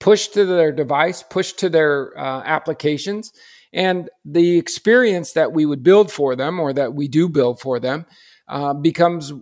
pushed 0.00 0.34
to 0.34 0.44
their 0.44 0.72
device, 0.72 1.22
pushed 1.22 1.58
to 1.60 1.68
their 1.68 2.18
uh, 2.18 2.42
applications, 2.44 3.32
and 3.72 4.10
the 4.24 4.58
experience 4.58 5.32
that 5.32 5.52
we 5.52 5.64
would 5.64 5.82
build 5.82 6.10
for 6.10 6.34
them 6.34 6.58
or 6.58 6.72
that 6.72 6.94
we 6.94 7.06
do 7.06 7.28
build 7.28 7.60
for 7.60 7.78
them 7.78 8.04
uh, 8.48 8.74
becomes 8.74 9.32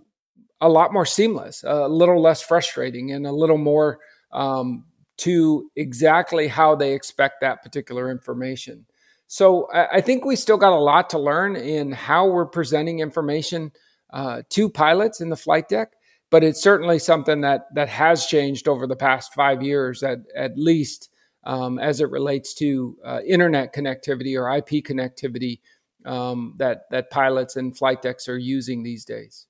a 0.61 0.69
lot 0.69 0.93
more 0.93 1.05
seamless, 1.05 1.63
a 1.65 1.87
little 1.87 2.21
less 2.21 2.41
frustrating, 2.41 3.11
and 3.11 3.25
a 3.25 3.31
little 3.31 3.57
more 3.57 3.99
um, 4.31 4.85
to 5.17 5.69
exactly 5.75 6.47
how 6.47 6.75
they 6.75 6.93
expect 6.93 7.41
that 7.41 7.63
particular 7.63 8.11
information. 8.11 8.85
So 9.27 9.67
I 9.73 10.01
think 10.01 10.25
we 10.25 10.35
still 10.35 10.57
got 10.57 10.73
a 10.73 10.79
lot 10.79 11.11
to 11.11 11.19
learn 11.19 11.55
in 11.55 11.91
how 11.91 12.27
we're 12.27 12.47
presenting 12.47 12.99
information 12.99 13.71
uh, 14.11 14.41
to 14.49 14.69
pilots 14.69 15.21
in 15.21 15.29
the 15.29 15.35
flight 15.35 15.69
deck, 15.69 15.93
but 16.29 16.43
it's 16.43 16.61
certainly 16.61 16.99
something 16.99 17.41
that 17.41 17.73
that 17.73 17.89
has 17.89 18.25
changed 18.25 18.67
over 18.67 18.85
the 18.87 18.95
past 18.95 19.33
five 19.33 19.63
years, 19.63 20.03
at 20.03 20.19
at 20.35 20.57
least 20.57 21.09
um, 21.43 21.79
as 21.79 22.01
it 22.01 22.09
relates 22.09 22.53
to 22.55 22.97
uh, 23.05 23.19
internet 23.25 23.73
connectivity 23.73 24.39
or 24.39 24.55
IP 24.55 24.85
connectivity 24.85 25.59
um, 26.05 26.53
that 26.57 26.81
that 26.91 27.09
pilots 27.09 27.55
and 27.55 27.77
flight 27.77 28.01
decks 28.01 28.27
are 28.27 28.37
using 28.37 28.83
these 28.83 29.05
days. 29.05 29.47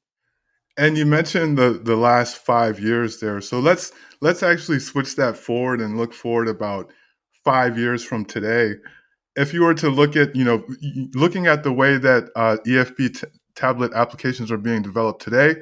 And 0.77 0.97
you 0.97 1.05
mentioned 1.05 1.57
the 1.57 1.71
the 1.71 1.97
last 1.97 2.37
five 2.37 2.79
years 2.79 3.19
there, 3.19 3.41
so 3.41 3.59
let's 3.59 3.91
let's 4.21 4.43
actually 4.43 4.79
switch 4.79 5.15
that 5.17 5.35
forward 5.35 5.81
and 5.81 5.97
look 5.97 6.13
forward 6.13 6.47
about 6.47 6.91
five 7.43 7.77
years 7.77 8.03
from 8.03 8.23
today. 8.23 8.75
If 9.35 9.53
you 9.53 9.63
were 9.63 9.73
to 9.75 9.89
look 9.89 10.15
at 10.15 10.35
you 10.35 10.45
know 10.45 10.63
looking 11.13 11.47
at 11.47 11.63
the 11.63 11.73
way 11.73 11.97
that 11.97 12.29
uh, 12.35 12.57
EFB 12.65 13.19
t- 13.19 13.27
tablet 13.55 13.91
applications 13.93 14.51
are 14.51 14.57
being 14.57 14.81
developed 14.81 15.21
today, 15.21 15.55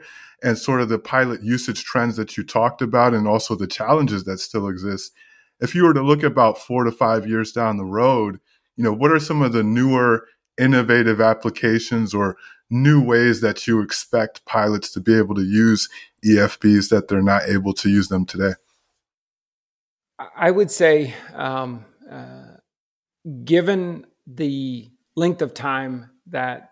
and 0.44 0.58
sort 0.58 0.82
of 0.82 0.90
the 0.90 1.00
pilot 1.00 1.42
usage 1.44 1.84
trends 1.84 2.16
that 2.18 2.38
you 2.38 2.44
talked 2.44 2.82
about, 2.82 3.14
and 3.14 3.28
also 3.28 3.56
the 3.56 3.68
challenges 3.68 4.24
that 4.26 4.40
still 4.40 4.68
exist 4.68 5.14
if 5.60 5.74
you 5.74 5.84
were 5.84 5.94
to 5.94 6.02
look 6.02 6.24
about 6.24 6.58
four 6.58 6.84
to 6.84 6.92
five 6.92 7.28
years 7.28 7.52
down 7.52 7.78
the 7.78 7.86
road, 7.86 8.40
you 8.76 8.84
know, 8.84 8.94
what 8.94 9.12
are 9.12 9.20
some 9.20 9.42
of 9.42 9.54
the 9.54 9.64
newer 9.64 10.28
innovative 10.60 11.20
applications 11.20 12.14
or 12.14 12.38
new 12.70 13.02
ways 13.02 13.42
that 13.42 13.66
you 13.66 13.82
expect 13.82 14.46
pilots 14.46 14.92
to 14.92 15.00
be 15.00 15.18
able 15.18 15.36
to 15.36 15.44
use 15.44 15.90
EFBs 16.26 16.90
that 16.90 17.08
they're 17.08 17.22
not 17.22 17.44
able 17.48 17.74
to 17.74 17.90
use 17.90 18.10
them 18.10 18.26
today? 18.26 18.54
I 20.36 20.52
would 20.52 20.72
say, 20.72 21.14
um, 21.34 21.86
uh, 22.10 22.58
given 23.44 24.06
the 24.26 24.90
length 25.16 25.42
of 25.42 25.54
time 25.54 26.10
that 26.28 26.72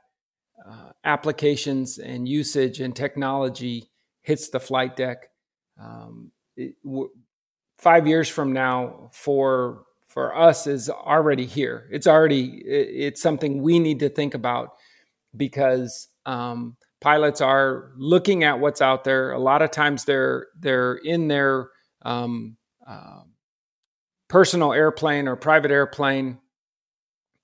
applications 1.06 1.98
and 1.98 2.28
usage 2.28 2.82
and 2.82 2.96
technology 2.96 3.90
hits 4.22 4.50
the 4.50 4.60
flight 4.60 4.96
deck, 4.96 5.28
um, 5.80 6.32
it, 6.58 6.76
w- 6.84 7.10
five 7.78 8.08
years 8.08 8.28
from 8.28 8.54
now 8.54 9.10
for 9.14 9.84
for 10.08 10.36
us 10.36 10.66
is 10.66 10.90
already 10.90 11.46
here. 11.46 11.88
It's 11.92 12.08
already 12.08 12.64
it's 12.66 13.22
something 13.22 13.62
we 13.62 13.80
need 13.80 14.00
to 14.00 14.10
think 14.10 14.34
about 14.34 14.70
because 15.36 16.08
um, 16.26 16.78
pilots 17.02 17.42
are 17.42 17.92
looking 17.98 18.44
at 18.44 18.60
what's 18.60 18.82
out 18.82 19.04
there. 19.04 19.32
A 19.32 19.40
lot 19.40 19.62
of 19.62 19.72
times 19.72 20.06
they're 20.06 20.48
they're 20.58 20.96
in 20.96 21.28
their 21.28 21.70
um, 22.04 22.56
uh, 22.88 23.22
personal 24.30 24.74
airplane 24.74 25.28
or 25.28 25.36
private 25.36 25.72
airplane. 25.72 26.40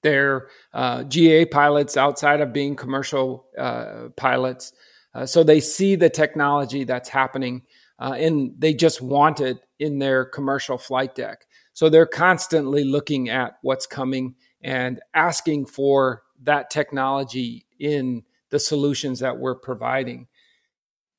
They're 0.02 0.48
uh, 0.74 1.04
GA 1.04 1.46
pilots 1.46 1.98
outside 1.98 2.42
of 2.42 2.54
being 2.54 2.76
commercial 2.76 3.46
uh, 3.58 4.10
pilots, 4.16 4.74
uh, 5.14 5.26
so 5.26 5.44
they 5.44 5.60
see 5.60 5.96
the 5.96 6.10
technology 6.10 6.84
that's 6.84 7.10
happening 7.10 7.64
uh, 8.00 8.14
and 8.18 8.54
they 8.58 8.74
just 8.74 9.02
want 9.02 9.42
it 9.42 9.60
in 9.80 10.00
their 10.00 10.26
commercial 10.26 10.78
flight 10.78 11.16
deck. 11.16 11.46
So 11.74 11.90
they're 11.90 12.06
constantly 12.06 12.84
looking 12.84 13.30
at 13.30 13.58
what's 13.62 13.86
coming 13.86 14.36
and 14.62 15.00
asking 15.14 15.68
for 15.68 16.24
that 16.44 16.70
technology 16.70 17.66
in 17.80 18.24
the 18.50 18.60
solutions 18.60 19.20
that 19.20 19.38
we're 19.38 19.56
providing. 19.56 20.28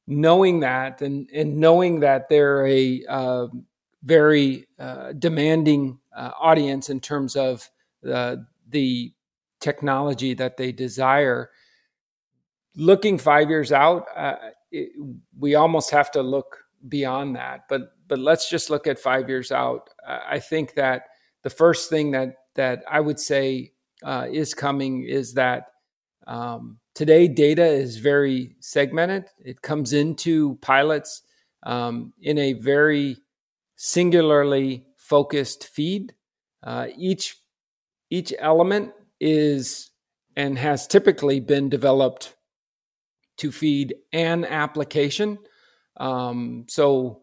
Knowing 0.06 0.60
that 0.60 1.00
and, 1.00 1.28
and 1.32 1.58
knowing 1.58 2.00
that 2.00 2.28
they're 2.28 2.66
a 2.66 3.04
uh, 3.08 3.46
very 4.02 4.66
uh, 4.78 5.12
demanding 5.12 5.98
audience 6.14 6.90
in 6.90 7.00
terms 7.00 7.36
of 7.36 7.70
the 8.02 8.44
technology 9.60 10.34
that 10.34 10.56
they 10.56 10.72
desire, 10.72 11.50
looking 12.76 13.18
five 13.18 13.48
years 13.48 13.72
out, 13.72 14.06
uh, 14.16 14.36
it, 14.70 14.90
we 15.38 15.54
almost 15.54 15.90
have 15.90 16.10
to 16.12 16.22
look 16.22 16.58
beyond 16.88 17.36
that. 17.36 17.68
But 17.68 17.92
but 18.08 18.18
let's 18.18 18.50
just 18.50 18.68
look 18.68 18.86
at 18.86 18.98
five 18.98 19.28
years 19.28 19.52
out. 19.52 19.88
I 20.06 20.38
think 20.38 20.74
that 20.74 21.06
the 21.42 21.50
first 21.50 21.88
thing 21.88 22.10
that 22.10 22.36
that 22.54 22.82
I 22.90 23.00
would 23.00 23.18
say 23.18 23.72
uh, 24.02 24.26
is 24.30 24.54
coming 24.54 25.04
is 25.04 25.34
that 25.34 25.68
um, 26.26 26.78
today 26.94 27.28
data 27.28 27.64
is 27.64 27.96
very 27.98 28.56
segmented. 28.60 29.26
It 29.38 29.62
comes 29.62 29.92
into 29.92 30.56
pilots 30.56 31.22
um, 31.62 32.12
in 32.20 32.38
a 32.38 32.52
very 32.54 33.16
singularly 33.76 34.86
focused 34.98 35.68
feed. 35.68 36.14
Uh, 36.62 36.86
each 36.96 37.36
each 38.12 38.32
element 38.38 38.92
is 39.20 39.90
and 40.36 40.58
has 40.58 40.86
typically 40.86 41.40
been 41.40 41.68
developed 41.68 42.36
to 43.38 43.50
feed 43.50 43.94
an 44.12 44.44
application 44.44 45.38
um, 45.96 46.64
so 46.68 47.22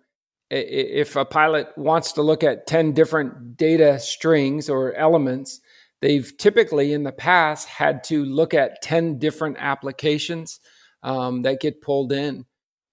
if 0.50 1.16
a 1.16 1.26
pilot 1.26 1.68
wants 1.78 2.14
to 2.14 2.22
look 2.22 2.44
at 2.44 2.66
10 2.66 2.94
different 2.94 3.56
data 3.58 4.00
strings 4.00 4.70
or 4.70 4.94
elements, 4.94 5.62
they've 6.02 6.36
typically 6.38 6.94
in 6.94 7.04
the 7.04 7.12
past 7.12 7.68
had 7.68 8.04
to 8.06 8.26
look 8.26 8.54
at 8.54 8.82
10 8.82 9.20
different 9.20 9.58
applications 9.60 10.60
um, 11.04 11.44
that 11.44 11.60
get 11.60 11.82
pulled 11.82 12.12
in. 12.12 12.46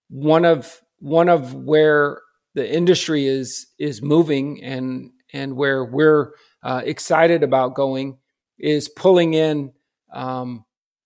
One 0.08 0.44
of 0.44 0.80
one 0.98 1.28
of 1.28 1.54
where 1.54 2.20
the 2.54 2.70
industry 2.70 3.26
is 3.26 3.66
is 3.78 4.02
moving 4.02 4.62
and 4.62 5.10
and 5.32 5.56
where 5.56 5.84
we're 5.84 6.32
uh, 6.66 6.82
excited 6.84 7.44
about 7.44 7.76
going 7.76 8.18
is 8.58 8.88
pulling 8.88 9.34
in 9.34 9.72
um, 10.12 10.64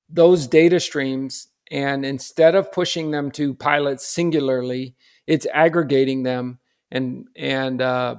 those 0.09 0.47
data 0.47 0.81
streams 0.81 1.49
and 1.71 2.03
instead 2.03 2.55
of 2.55 2.73
pushing 2.73 3.11
them 3.11 3.31
to 3.33 3.53
pilots 3.53 4.09
singularly, 4.09 4.97
it's 5.27 5.47
aggregating 5.53 6.23
them 6.23 6.61
and 6.91 7.29
and 7.37 7.83
uh, 7.83 8.17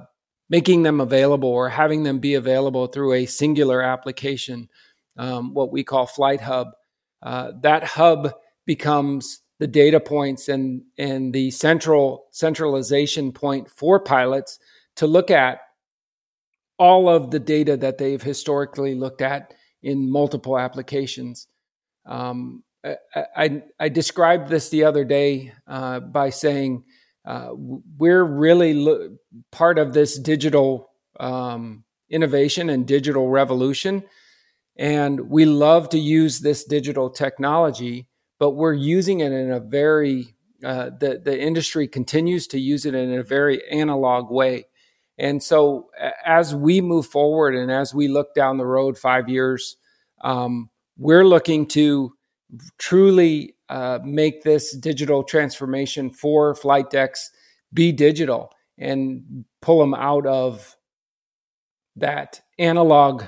making 0.50 0.84
them 0.84 1.00
available 1.00 1.48
or 1.48 1.68
having 1.68 2.04
them 2.04 2.20
be 2.20 2.34
available 2.34 2.86
through 2.86 3.12
a 3.14 3.26
singular 3.26 3.82
application, 3.82 4.70
um, 5.16 5.52
what 5.52 5.72
we 5.72 5.82
call 5.82 6.06
Flight 6.06 6.40
Hub. 6.40 6.68
Uh, 7.24 7.50
that 7.62 7.82
hub 7.82 8.32
becomes 8.66 9.40
the 9.58 9.66
data 9.66 9.98
points 9.98 10.48
and 10.48 10.82
and 10.96 11.32
the 11.32 11.50
central 11.50 12.26
centralization 12.30 13.32
point 13.32 13.68
for 13.68 13.98
pilots 13.98 14.60
to 14.94 15.08
look 15.08 15.32
at 15.32 15.58
all 16.82 17.08
of 17.08 17.30
the 17.30 17.38
data 17.38 17.76
that 17.76 17.96
they've 17.96 18.20
historically 18.20 18.96
looked 18.96 19.22
at 19.22 19.54
in 19.84 20.10
multiple 20.10 20.58
applications. 20.58 21.46
Um, 22.04 22.64
I, 23.36 23.62
I, 23.78 23.88
described 23.88 24.48
this 24.48 24.68
the 24.68 24.82
other 24.82 25.04
day 25.04 25.52
uh, 25.68 26.00
by 26.00 26.30
saying 26.30 26.82
uh, 27.24 27.50
we're 27.54 28.24
really 28.24 28.74
lo- 28.74 29.16
part 29.52 29.78
of 29.78 29.94
this 29.94 30.18
digital 30.18 30.90
um, 31.20 31.84
innovation 32.10 32.68
and 32.68 32.84
digital 32.84 33.28
revolution. 33.28 34.02
And 34.76 35.30
we 35.30 35.44
love 35.44 35.90
to 35.90 36.00
use 36.00 36.40
this 36.40 36.64
digital 36.64 37.10
technology, 37.10 38.08
but 38.40 38.56
we're 38.56 38.72
using 38.72 39.20
it 39.20 39.30
in 39.30 39.52
a 39.52 39.60
very 39.60 40.34
uh, 40.64 40.90
the 40.98 41.20
the 41.24 41.40
industry 41.40 41.86
continues 41.86 42.48
to 42.48 42.58
use 42.58 42.86
it 42.86 42.94
in 42.96 43.12
a 43.12 43.22
very 43.22 43.62
analog 43.70 44.32
way. 44.32 44.64
And 45.18 45.42
so, 45.42 45.90
as 46.24 46.54
we 46.54 46.80
move 46.80 47.06
forward 47.06 47.54
and 47.54 47.70
as 47.70 47.94
we 47.94 48.08
look 48.08 48.34
down 48.34 48.56
the 48.56 48.66
road 48.66 48.96
five 48.98 49.28
years, 49.28 49.76
um, 50.22 50.70
we're 50.96 51.26
looking 51.26 51.66
to 51.68 52.12
truly 52.78 53.54
uh, 53.68 53.98
make 54.04 54.42
this 54.42 54.76
digital 54.76 55.22
transformation 55.22 56.10
for 56.10 56.54
flight 56.54 56.90
decks 56.90 57.30
be 57.72 57.92
digital 57.92 58.52
and 58.78 59.44
pull 59.60 59.78
them 59.78 59.94
out 59.94 60.26
of 60.26 60.76
that 61.96 62.40
analog 62.58 63.24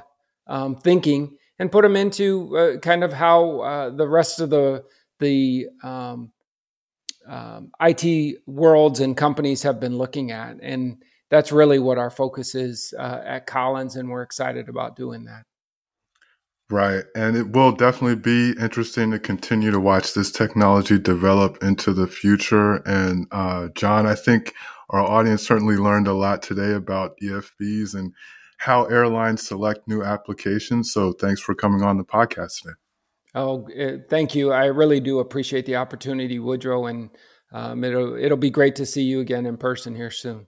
um, 0.47 0.77
thinking 0.77 1.37
and 1.59 1.73
put 1.73 1.83
them 1.83 1.97
into 1.97 2.57
uh, 2.57 2.79
kind 2.79 3.05
of 3.05 3.13
how 3.13 3.61
uh, 3.61 3.91
the 3.91 4.09
rest 4.09 4.41
of 4.41 4.51
the 4.51 4.85
the 5.21 5.67
um, 5.83 6.33
um, 7.27 7.71
IT 7.81 8.39
worlds 8.47 9.01
and 9.01 9.17
companies 9.17 9.63
have 9.63 9.81
been 9.81 9.97
looking 9.97 10.33
at, 10.33 10.57
and 10.61 11.03
that's 11.31 11.53
really 11.53 11.79
what 11.79 11.99
our 11.99 12.11
focus 12.11 12.55
is 12.55 12.93
uh, 12.99 13.21
at 13.25 13.47
Collins, 13.47 13.97
and 13.97 14.11
we're 14.11 14.23
excited 14.23 14.69
about 14.69 14.97
doing 14.97 15.25
that. 15.25 15.43
Right. 16.71 17.05
And 17.15 17.37
it 17.37 17.51
will 17.51 17.73
definitely 17.73 18.17
be 18.17 18.59
interesting 18.59 19.11
to 19.11 19.19
continue 19.19 19.71
to 19.71 19.79
watch 19.79 20.15
this 20.15 20.33
technology 20.33 20.99
develop 20.99 21.63
into 21.63 21.93
the 21.93 22.07
future. 22.07 22.77
And 22.87 23.27
uh, 23.31 23.69
John, 23.75 24.07
I 24.07 24.15
think 24.15 24.55
our 24.89 25.01
audience 25.01 25.47
certainly 25.47 25.77
learned 25.77 26.09
a 26.09 26.15
lot 26.15 26.43
today 26.43 26.73
about 26.73 27.19
EFBs 27.23 27.95
and 27.95 28.15
how 28.59 28.85
airlines 28.85 29.47
select 29.47 29.87
new 29.87 30.03
applications. 30.03 30.91
So 30.91 31.13
thanks 31.13 31.41
for 31.41 31.55
coming 31.55 31.83
on 31.83 31.99
the 31.99 32.05
podcast 32.05 32.63
today. 32.63 32.75
Oh, 33.35 33.69
uh, 33.69 33.99
thank 34.09 34.35
you. 34.35 34.53
I 34.53 34.67
really 34.67 35.01
do 35.01 35.19
appreciate 35.19 35.67
the 35.67 35.77
opportunity, 35.77 36.39
Woodrow, 36.39 36.87
and 36.87 37.11
um, 37.53 37.83
it'll 37.83 38.17
it'll 38.17 38.39
be 38.39 38.51
great 38.51 38.77
to 38.77 38.87
see 38.87 39.03
you 39.03 39.21
again 39.21 39.45
in 39.45 39.57
person 39.57 39.97
here 39.97 40.11
soon. 40.11 40.47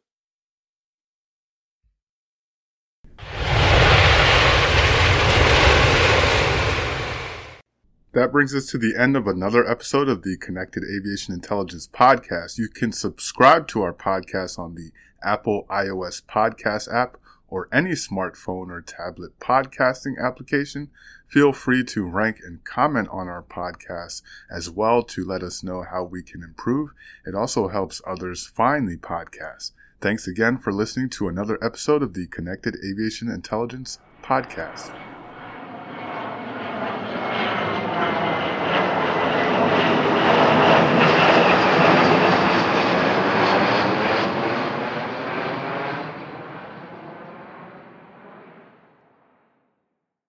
That 8.17 8.33
brings 8.33 8.55
us 8.55 8.65
to 8.71 8.79
the 8.79 8.97
end 8.99 9.15
of 9.15 9.27
another 9.27 9.71
episode 9.71 10.09
of 10.09 10.23
the 10.23 10.39
Connected 10.39 10.83
Aviation 10.85 11.35
Intelligence 11.35 11.87
Podcast. 11.87 12.57
You 12.57 12.67
can 12.67 12.91
subscribe 12.91 13.69
to 13.69 13.83
our 13.83 13.93
podcast 13.93 14.59
on 14.59 14.75
the 14.75 14.91
Apple 15.23 15.67
iOS 15.69 16.23
podcast 16.23 16.91
app 16.91 17.19
or 17.49 17.69
any 17.71 17.91
smartphone 17.91 18.71
or 18.71 18.81
tablet 18.81 19.39
podcasting 19.39 20.15
application. 20.19 20.89
Feel 21.27 21.53
free 21.53 21.85
to 21.85 22.07
rank 22.07 22.39
and 22.43 22.65
comment 22.65 23.09
on 23.13 23.29
our 23.29 23.43
podcast 23.43 24.23
as 24.51 24.71
well 24.71 25.03
to 25.03 25.23
let 25.23 25.43
us 25.43 25.63
know 25.63 25.83
how 25.83 26.03
we 26.03 26.23
can 26.23 26.43
improve. 26.43 26.93
It 27.27 27.35
also 27.35 27.69
helps 27.69 28.01
others 28.07 28.47
find 28.47 28.89
the 28.89 28.97
podcast. 28.97 29.73
Thanks 30.01 30.27
again 30.27 30.57
for 30.57 30.73
listening 30.73 31.11
to 31.11 31.29
another 31.29 31.63
episode 31.63 32.03
of 32.03 32.15
the 32.15 32.29
Connected 32.29 32.77
Aviation 32.83 33.29
Intelligence 33.29 33.99
Podcast. 34.23 35.16